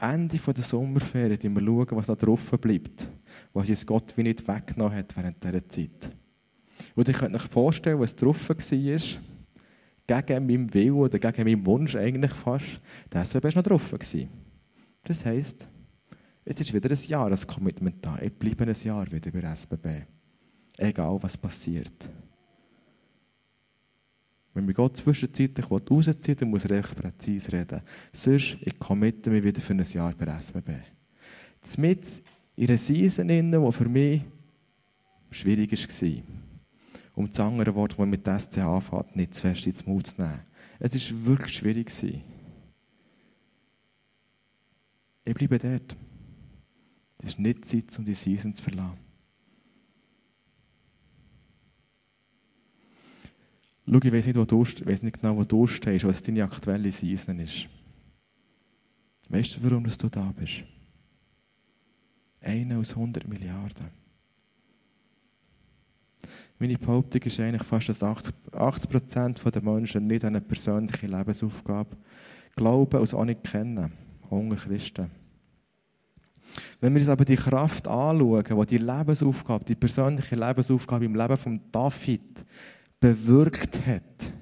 Ende 0.00 0.36
der 0.36 0.64
Sommerferien 0.64 1.38
schauen 1.40 1.66
wir, 1.66 1.86
was 1.92 2.08
da 2.08 2.14
drauf 2.14 2.50
bleibt, 2.60 3.08
was 3.52 3.68
uns 3.68 3.86
Gott 3.86 4.16
wie 4.16 4.24
nicht 4.24 4.46
weggenommen 4.46 4.98
hat 4.98 5.16
während 5.16 5.42
dieser 5.42 5.68
Zeit. 5.68 6.10
Und 6.94 7.08
ich 7.08 7.16
könnte 7.16 7.38
euch 7.38 7.46
vorstellen, 7.46 8.00
was 8.00 8.16
drauf 8.16 8.48
war, 8.48 8.56
gegen 10.06 10.46
meinen 10.46 10.74
Willen 10.74 10.92
oder 10.92 11.18
gegen 11.18 11.44
meinen 11.44 11.64
Wunsch 11.66 11.96
eigentlich 11.96 12.32
fast, 12.32 12.80
das 13.08 13.34
wäre 13.34 13.48
noch 13.54 13.62
drauf 13.62 13.90
gewesen. 13.92 14.28
Das 15.04 15.24
heisst, 15.24 15.68
es 16.44 16.60
ist 16.60 16.72
wieder 16.72 16.90
ein 16.90 17.08
Jahr, 17.08 17.30
ein 17.30 17.46
Commitment 17.46 18.04
da. 18.04 18.18
Ich 18.20 18.32
bleibe 18.32 18.64
ein 18.64 18.74
Jahr 18.82 19.10
wieder 19.10 19.30
bei 19.30 19.40
SBB. 19.40 20.06
Egal, 20.78 21.22
was 21.22 21.36
passiert. 21.36 22.10
Wenn 24.54 24.66
mich 24.66 24.76
Gott 24.76 24.96
zwischenzeitlich 24.96 25.70
rauszieht, 25.70 26.40
dann 26.40 26.50
muss 26.50 26.64
er 26.64 26.78
echt 26.78 26.96
präzise 26.96 27.52
reden. 27.52 27.82
Sonst, 28.12 28.56
ich 28.60 28.78
committe 28.78 29.30
mich 29.30 29.42
wieder 29.42 29.60
für 29.60 29.74
ein 29.74 29.84
Jahr 29.84 30.14
bei 30.14 30.26
SBB. 30.26 30.70
Mit 31.78 32.22
in 32.56 32.68
einer 32.68 32.78
Season, 32.78 33.28
die 33.28 33.72
für 33.72 33.88
mich 33.88 34.22
schwierig 35.30 35.72
war. 35.72 36.22
Um 37.16 37.28
das 37.28 37.40
andere 37.40 37.74
Wort, 37.74 37.98
das 37.98 38.06
mit 38.06 38.24
SCH 38.24 38.58
anfängt, 38.58 39.16
nicht 39.16 39.34
zu 39.34 39.42
fest 39.42 39.66
ins 39.66 39.86
Mund 39.86 40.06
zu 40.06 40.22
nehmen. 40.22 40.40
Es 40.78 41.12
war 41.12 41.26
wirklich 41.26 41.54
schwierig. 41.54 41.90
Ich 45.24 45.34
bleibe 45.34 45.58
dort. 45.58 45.96
Es 47.18 47.30
ist 47.30 47.38
nicht 47.38 47.64
Zeit, 47.64 47.98
um 47.98 48.04
die 48.04 48.14
Season 48.14 48.54
zu 48.54 48.62
verlassen. 48.62 48.98
Schau, 53.86 53.98
ich 54.02 54.12
weiß 54.12 54.26
nicht, 54.26 54.36
wo 54.36 54.44
du, 54.44 54.62
weiß 54.62 55.02
nicht 55.02 55.20
genau, 55.20 55.36
wo 55.36 55.44
du 55.44 55.66
stehst, 55.66 56.04
was 56.04 56.22
deine 56.22 56.44
aktuelle 56.44 56.90
Season 56.90 57.38
ist. 57.38 57.68
Weißt 59.28 59.56
du, 59.56 59.62
warum 59.62 59.84
du 59.84 60.08
da 60.08 60.32
bist? 60.36 60.64
Eine 62.40 62.78
aus 62.78 62.90
100 62.90 63.26
Milliarden. 63.26 63.86
Meine 66.58 66.78
Behauptung 66.78 67.22
ist 67.22 67.40
eigentlich 67.40 67.62
fast, 67.62 67.88
dass 67.88 68.02
80 68.02 68.90
Prozent 68.90 69.54
der 69.54 69.62
Menschen 69.62 70.06
nicht 70.06 70.24
an 70.24 70.36
eine 70.36 70.40
persönliche 70.40 71.06
Lebensaufgabe 71.06 71.96
glauben 72.54 72.98
und 72.98 73.04
es 73.04 73.14
auch 73.14 73.24
nicht 73.24 73.44
kennen. 73.44 73.92
Hunger 74.30 74.56
Christen. 74.56 75.10
Wenn 76.80 76.94
wir 76.94 77.00
uns 77.00 77.08
aber 77.08 77.24
die 77.24 77.36
Kraft 77.36 77.88
anschauen, 77.88 78.44
die 78.44 78.66
die 78.66 78.78
Lebensaufgabe, 78.78 79.64
die 79.64 79.74
persönliche 79.74 80.34
Lebensaufgabe 80.34 81.04
im 81.04 81.14
Leben 81.14 81.36
von 81.36 81.60
David 81.72 82.44
bewirkt 83.00 83.86
hat, 83.86 84.32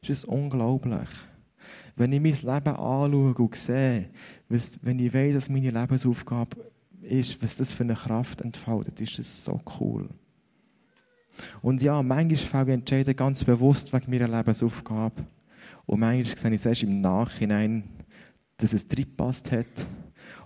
ist 0.00 0.10
es 0.10 0.24
unglaublich. 0.24 1.08
Wenn 1.94 2.12
ich 2.12 2.20
mein 2.20 2.32
Leben 2.32 2.76
anschaue 2.76 3.34
und 3.34 3.56
sehe, 3.56 4.10
wenn 4.48 4.98
ich 4.98 5.12
weiß, 5.12 5.34
dass 5.34 5.50
meine 5.50 5.70
Lebensaufgabe 5.70 6.56
ist, 7.02 7.42
was 7.42 7.56
das 7.56 7.72
für 7.72 7.84
eine 7.84 7.94
Kraft 7.94 8.40
entfaltet, 8.40 9.00
ist 9.00 9.18
das 9.18 9.44
so 9.44 9.60
cool. 9.78 10.08
Und 11.60 11.82
ja, 11.82 12.02
manchmal 12.02 12.66
fällt 12.66 13.08
ich 13.08 13.16
ganz 13.16 13.44
bewusst 13.44 13.92
wegen 13.92 14.10
meiner 14.10 14.28
Lebensaufgabe. 14.28 15.24
Und 15.86 16.00
manchmal 16.00 16.36
sehe 16.36 16.50
ich 16.52 16.60
es 16.60 16.66
erst 16.66 16.82
im 16.82 17.00
Nachhinein, 17.00 17.84
dass 18.62 18.72
es 18.72 18.86
drin 18.86 19.04
gepasst 19.04 19.50
hat. 19.52 19.86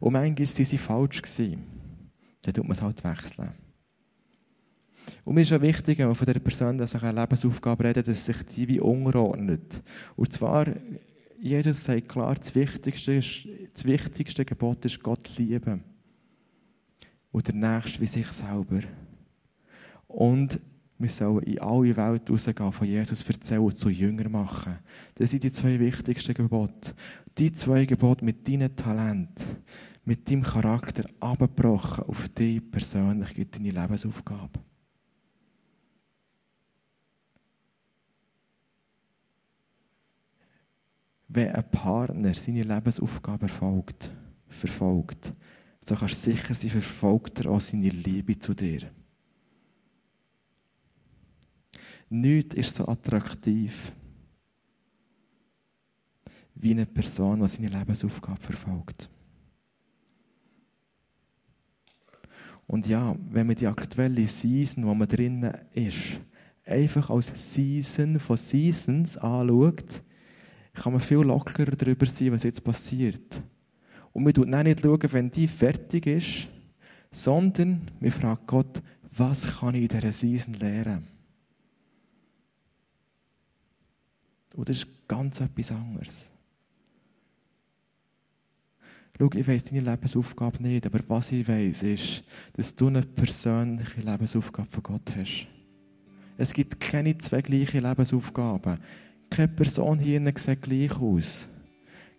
Und 0.01 0.13
manchmal 0.13 0.39
waren 0.39 0.65
sie 0.65 0.79
falsch. 0.79 1.23
Dann 2.43 2.55
tut 2.55 2.65
man 2.65 2.73
es 2.73 2.83
halt 2.83 3.03
wechseln. 3.05 3.51
Und 5.25 5.35
mir 5.35 5.43
ist 5.43 5.53
auch 5.53 5.61
wichtig, 5.61 5.99
wenn 5.99 6.07
man 6.07 6.15
von 6.15 6.27
dieser 6.27 6.41
Person 6.41 6.79
dass 6.79 6.95
eine 6.95 7.21
Lebensaufgabe 7.21 7.85
redet, 7.85 8.09
dass 8.09 8.27
sich 8.27 8.43
die 8.45 8.69
wie 8.69 8.81
unterordnet. 8.81 9.83
Und 10.17 10.33
zwar, 10.33 10.67
Jesus 11.41 11.85
sagt 11.85 12.09
klar, 12.09 12.35
das 12.35 12.55
wichtigste, 12.55 13.17
das 13.17 13.85
wichtigste 13.85 14.45
Gebot 14.45 14.85
ist 14.85 15.03
Gott 15.03 15.37
lieben. 15.37 15.83
Und 17.31 17.49
der 17.49 17.55
Nächste 17.55 18.01
wie 18.01 18.07
sich 18.07 18.29
selber. 18.29 18.81
Und 20.09 20.61
wir 20.99 21.09
sollen 21.11 21.43
in 21.43 21.59
alle 21.59 21.97
Welt 21.97 22.31
rausgehen, 22.31 22.73
von 22.73 22.87
Jesus 22.87 23.29
erzählen 23.29 23.61
und 23.61 23.77
zu 23.77 23.91
Jünger 23.91 24.29
machen. 24.29 24.79
Das 25.15 25.31
sind 25.31 25.43
die 25.43 25.53
zwei 25.53 25.79
wichtigsten 25.79 26.35
Gebote. 26.35 26.95
Die 27.37 27.53
zwei 27.53 27.85
Gebote 27.85 28.25
mit 28.25 28.49
deinem 28.49 28.75
Talent, 28.75 29.47
mit 30.05 30.31
deinem 30.31 30.43
Charakter 30.43 31.05
abgebrochen 31.21 32.05
auf 32.05 32.29
dich 32.31 32.63
persönlich, 32.71 33.35
gibt 33.35 33.57
deine 33.57 33.71
Lebensaufgabe. 33.71 34.61
Wenn 41.29 41.51
ein 41.51 41.71
Partner 41.71 42.33
seine 42.33 42.63
Lebensaufgabe 42.63 43.43
erfolgt, 43.43 44.11
verfolgt, 44.49 45.35
so 45.83 45.95
kannst 45.95 46.27
du 46.27 46.31
sicher 46.31 46.55
sein, 46.55 46.71
verfolgt 46.71 47.41
er 47.41 47.51
auch 47.51 47.61
seine 47.61 47.91
Liebe 47.91 48.39
zu 48.39 48.55
dir. 48.55 48.91
Nichts 52.09 52.55
ist 52.55 52.75
so 52.75 52.87
attraktiv 52.87 53.93
wie 56.55 56.71
eine 56.71 56.87
Person, 56.87 57.41
die 57.41 57.49
seine 57.49 57.69
Lebensaufgabe 57.69 58.41
verfolgt. 58.41 59.11
Und 62.67 62.87
ja, 62.87 63.15
wenn 63.31 63.47
man 63.47 63.57
die 63.57 63.67
aktuelle 63.67 64.27
Season, 64.27 64.87
wo 64.87 64.95
man 64.95 65.07
drinnen 65.07 65.53
ist, 65.73 66.21
einfach 66.65 67.11
als 67.11 67.33
Season 67.55 68.19
von 68.19 68.37
Seasons 68.37 69.17
anschaut, 69.19 70.03
kann 70.75 70.93
man 70.93 71.01
viel 71.01 71.19
lockerer 71.19 71.77
darüber 71.77 72.07
sein, 72.07 72.33
was 72.33 72.43
jetzt 72.43 72.65
passiert. 72.65 73.41
Und 74.13 74.25
man 74.25 74.35
schaut 74.35 74.49
nicht, 74.49 74.81
schauen, 74.81 75.13
wenn 75.13 75.31
die 75.31 75.47
fertig 75.47 76.07
ist, 76.07 76.49
sondern 77.11 77.91
wir 78.01 78.13
fragen 78.13 78.47
Gott, 78.47 78.83
was 79.13 79.59
kann 79.59 79.75
ich 79.75 79.83
in 79.83 79.89
dieser 79.89 80.13
Season 80.13 80.55
lernen? 80.55 81.16
Und 84.57 84.69
das 84.69 84.79
ist 84.79 84.89
ganz 85.07 85.41
etwas 85.41 85.71
anderes. 85.71 86.33
Schau, 89.19 89.31
ich 89.35 89.49
weiss 89.49 89.65
deine 89.65 89.81
Lebensaufgabe 89.81 90.63
nicht, 90.63 90.85
aber 90.87 91.01
was 91.09 91.33
ich 91.33 91.47
weiss, 91.49 91.83
ist, 91.83 92.25
dass 92.55 92.75
du 92.75 92.89
eine 92.89 93.03
persönliche 93.03 94.01
Lebensaufgabe 94.01 94.69
von 94.71 94.83
Gott 94.83 95.15
hast. 95.17 95.47
Es 96.37 96.53
gibt 96.53 96.81
keine 96.81 97.17
zwei 97.17 97.41
gleichen 97.41 97.83
Lebensaufgaben. 97.83 98.79
Keine 99.31 99.49
Person 99.49 99.99
hier 99.99 100.21
sieht 100.37 100.63
gleich 100.63 101.01
aus. 101.01 101.49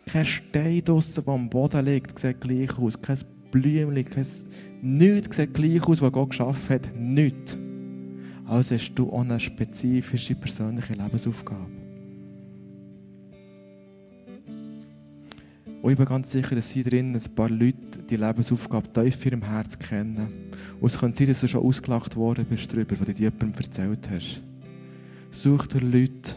Kein 0.07 0.25
Stein 0.25 0.83
draussen, 0.83 1.23
der 1.23 1.33
am 1.33 1.49
Boden 1.49 1.85
liegt, 1.85 2.17
sieht 2.17 2.41
gleich 2.41 2.77
aus. 2.77 2.99
Kein 3.01 3.19
Blümchen, 3.51 4.05
kein... 4.05 4.25
Nichts 4.81 5.38
sieht 5.38 5.53
gleich 5.53 5.83
aus, 5.83 6.01
was 6.01 6.11
Gott 6.11 6.29
geschaffen 6.31 6.75
hat. 6.75 6.95
Nichts. 6.95 7.57
Also 8.45 8.75
hast 8.75 8.95
du 8.95 9.11
auch 9.11 9.21
eine 9.21 9.39
spezifische 9.39 10.33
persönliche 10.35 10.93
Lebensaufgabe. 10.93 11.76
Und 15.82 15.91
ich 15.91 15.97
bin 15.97 16.05
ganz 16.05 16.32
sicher, 16.32 16.55
dass 16.55 16.69
sie 16.69 16.84
drin 16.84 17.15
ein 17.15 17.36
paar 17.36 17.49
Leute 17.49 17.99
die 18.09 18.15
Lebensaufgabe 18.15 18.91
tief 18.91 19.25
in 19.25 19.32
ihrem 19.32 19.43
Herz 19.43 19.78
kennen. 19.78 20.28
Und 20.80 20.88
es 20.88 20.99
könnte 20.99 21.17
sein, 21.17 21.28
dass 21.28 21.41
du 21.41 21.47
schon 21.47 21.63
ausgelacht 21.63 22.15
worden 22.15 22.45
bist 22.49 22.71
darüber, 22.73 22.99
was 22.99 23.05
du 23.05 23.13
dir 23.13 23.32
jemandem 23.32 23.53
erzählt 23.63 24.09
hast. 24.09 24.41
Such 25.32 25.67
dir 25.67 25.82
Leute, 25.82 26.36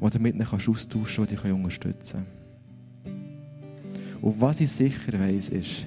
die 0.00 0.10
du 0.10 0.18
mit 0.18 0.34
ihnen 0.34 0.46
austauschen 0.46 1.26
kannst, 1.26 1.32
die 1.32 1.36
dich 1.36 1.52
unterstützen 1.52 2.24
können. 2.24 2.44
Und 4.20 4.40
was 4.40 4.60
ich 4.60 4.70
sicher 4.70 5.18
weiss, 5.18 5.48
ist, 5.48 5.86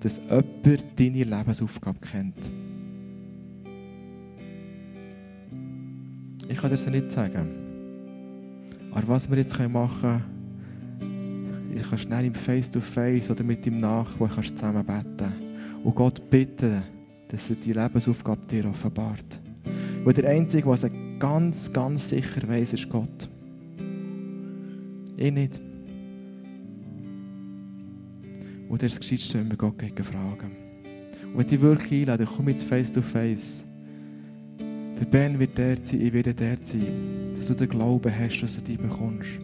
dass 0.00 0.18
jemand 0.18 0.84
deine 0.98 1.24
Lebensaufgabe 1.24 1.98
kennt. 2.00 2.50
Ich 6.48 6.58
kann 6.58 6.70
dir 6.70 6.76
das 6.76 6.86
nicht 6.86 7.10
sagen. 7.10 7.48
Aber 8.90 9.08
was 9.08 9.28
wir 9.28 9.38
jetzt 9.38 9.58
machen 9.58 10.00
können, 10.00 10.33
ich 11.74 11.88
kann 11.88 11.98
schnell 11.98 12.26
im 12.26 12.34
Face-to-Face 12.34 13.30
oder 13.30 13.42
mit 13.42 13.66
ihm 13.66 13.80
Nachbarn 13.80 14.30
kannst 14.30 14.56
zusammen 14.56 14.84
beten 14.84 15.32
und 15.82 15.94
Gott 15.94 16.30
bitten, 16.30 16.82
dass 17.28 17.50
er 17.50 17.56
die 17.56 17.72
Lebensaufgabe 17.72 18.46
dir 18.46 18.66
offenbart. 18.66 19.40
Weil 20.04 20.14
der 20.14 20.30
Einzige, 20.30 20.64
der 20.64 20.72
es 20.72 20.86
ganz, 21.18 21.72
ganz 21.72 22.10
sicher 22.10 22.46
weiß, 22.46 22.74
ist 22.74 22.88
Gott. 22.88 23.28
Ich 25.16 25.32
nicht. 25.32 25.60
Und 28.68 28.82
er 28.82 28.86
ist 28.86 28.98
das 28.98 29.00
Gescheitste, 29.00 29.38
wenn 29.38 29.50
wir 29.50 29.56
Gott 29.56 29.78
gegen 29.78 30.04
fragen. 30.04 30.50
Und 31.32 31.38
wenn 31.38 31.46
ich 31.46 31.60
wirklich 31.60 32.00
einlade, 32.00 32.24
komm 32.24 32.48
jetzt 32.48 32.64
Face-to-Face. 32.64 33.66
Der 34.58 35.04
Ben 35.06 35.38
wird 35.38 35.58
der 35.58 35.76
sein, 35.82 36.00
ich 36.00 36.12
werde 36.12 36.34
der 36.34 36.56
sein. 36.60 37.32
Dass 37.34 37.48
du 37.48 37.54
den 37.54 37.68
Glauben 37.68 38.12
hast, 38.16 38.40
dass 38.40 38.56
du 38.56 38.62
die 38.62 38.76
bekommst. 38.76 39.40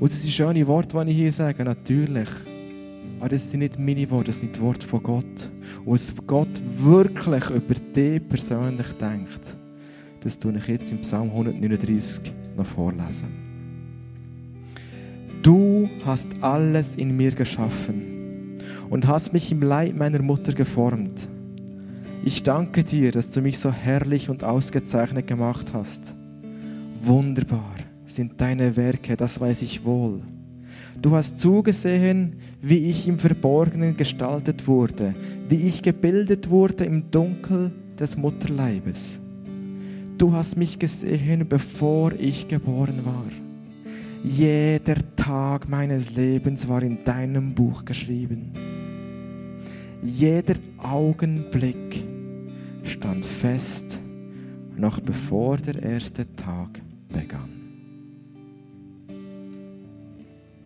Und 0.00 0.12
das 0.12 0.22
sind 0.22 0.32
schöne 0.32 0.66
Worte, 0.66 1.04
die 1.04 1.10
ich 1.10 1.16
hier 1.16 1.32
sage, 1.32 1.64
natürlich. 1.64 2.28
Aber 3.18 3.30
das 3.30 3.50
sind 3.50 3.60
nicht 3.60 3.78
meine 3.78 4.08
Worte, 4.10 4.26
das 4.26 4.40
sind 4.40 4.54
die 4.54 4.60
Worte 4.60 4.86
von 4.86 5.02
Gott. 5.02 5.50
Und 5.84 5.92
was 5.92 6.14
Gott 6.26 6.60
wirklich 6.78 7.50
über 7.50 7.74
dich 7.74 8.28
persönlich 8.28 8.92
denkt, 8.92 9.56
das 10.20 10.38
tue 10.38 10.56
ich 10.56 10.68
jetzt 10.68 10.92
im 10.92 11.00
Psalm 11.00 11.30
139 11.30 12.32
noch 12.56 12.66
vorlesen. 12.66 13.48
Du 15.42 15.88
hast 16.04 16.28
alles 16.42 16.94
in 16.96 17.16
mir 17.16 17.32
geschaffen 17.32 18.56
und 18.90 19.06
hast 19.06 19.32
mich 19.32 19.50
im 19.50 19.62
Leib 19.62 19.96
meiner 19.96 20.22
Mutter 20.22 20.52
geformt. 20.52 21.28
Ich 22.24 22.42
danke 22.42 22.84
dir, 22.84 23.10
dass 23.10 23.30
du 23.30 23.40
mich 23.40 23.58
so 23.58 23.72
herrlich 23.72 24.28
und 24.28 24.44
ausgezeichnet 24.44 25.26
gemacht 25.26 25.72
hast. 25.72 26.14
Wunderbar 27.00 27.77
sind 28.08 28.40
deine 28.40 28.76
Werke, 28.76 29.16
das 29.16 29.40
weiß 29.40 29.62
ich 29.62 29.84
wohl. 29.84 30.22
Du 31.00 31.12
hast 31.12 31.38
zugesehen, 31.38 32.36
wie 32.60 32.90
ich 32.90 33.06
im 33.06 33.18
Verborgenen 33.18 33.96
gestaltet 33.96 34.66
wurde, 34.66 35.14
wie 35.48 35.68
ich 35.68 35.82
gebildet 35.82 36.50
wurde 36.50 36.84
im 36.84 37.10
Dunkel 37.10 37.70
des 37.98 38.16
Mutterleibes. 38.16 39.20
Du 40.16 40.32
hast 40.32 40.56
mich 40.56 40.78
gesehen, 40.78 41.46
bevor 41.48 42.12
ich 42.12 42.48
geboren 42.48 43.04
war. 43.04 43.26
Jeder 44.24 44.96
Tag 45.14 45.68
meines 45.68 46.16
Lebens 46.16 46.66
war 46.66 46.82
in 46.82 47.04
deinem 47.04 47.54
Buch 47.54 47.84
geschrieben. 47.84 48.52
Jeder 50.02 50.54
Augenblick 50.78 52.04
stand 52.82 53.24
fest, 53.24 54.02
noch 54.76 54.98
bevor 54.98 55.58
der 55.58 55.80
erste 55.80 56.34
Tag 56.34 56.80
begann. 57.08 57.57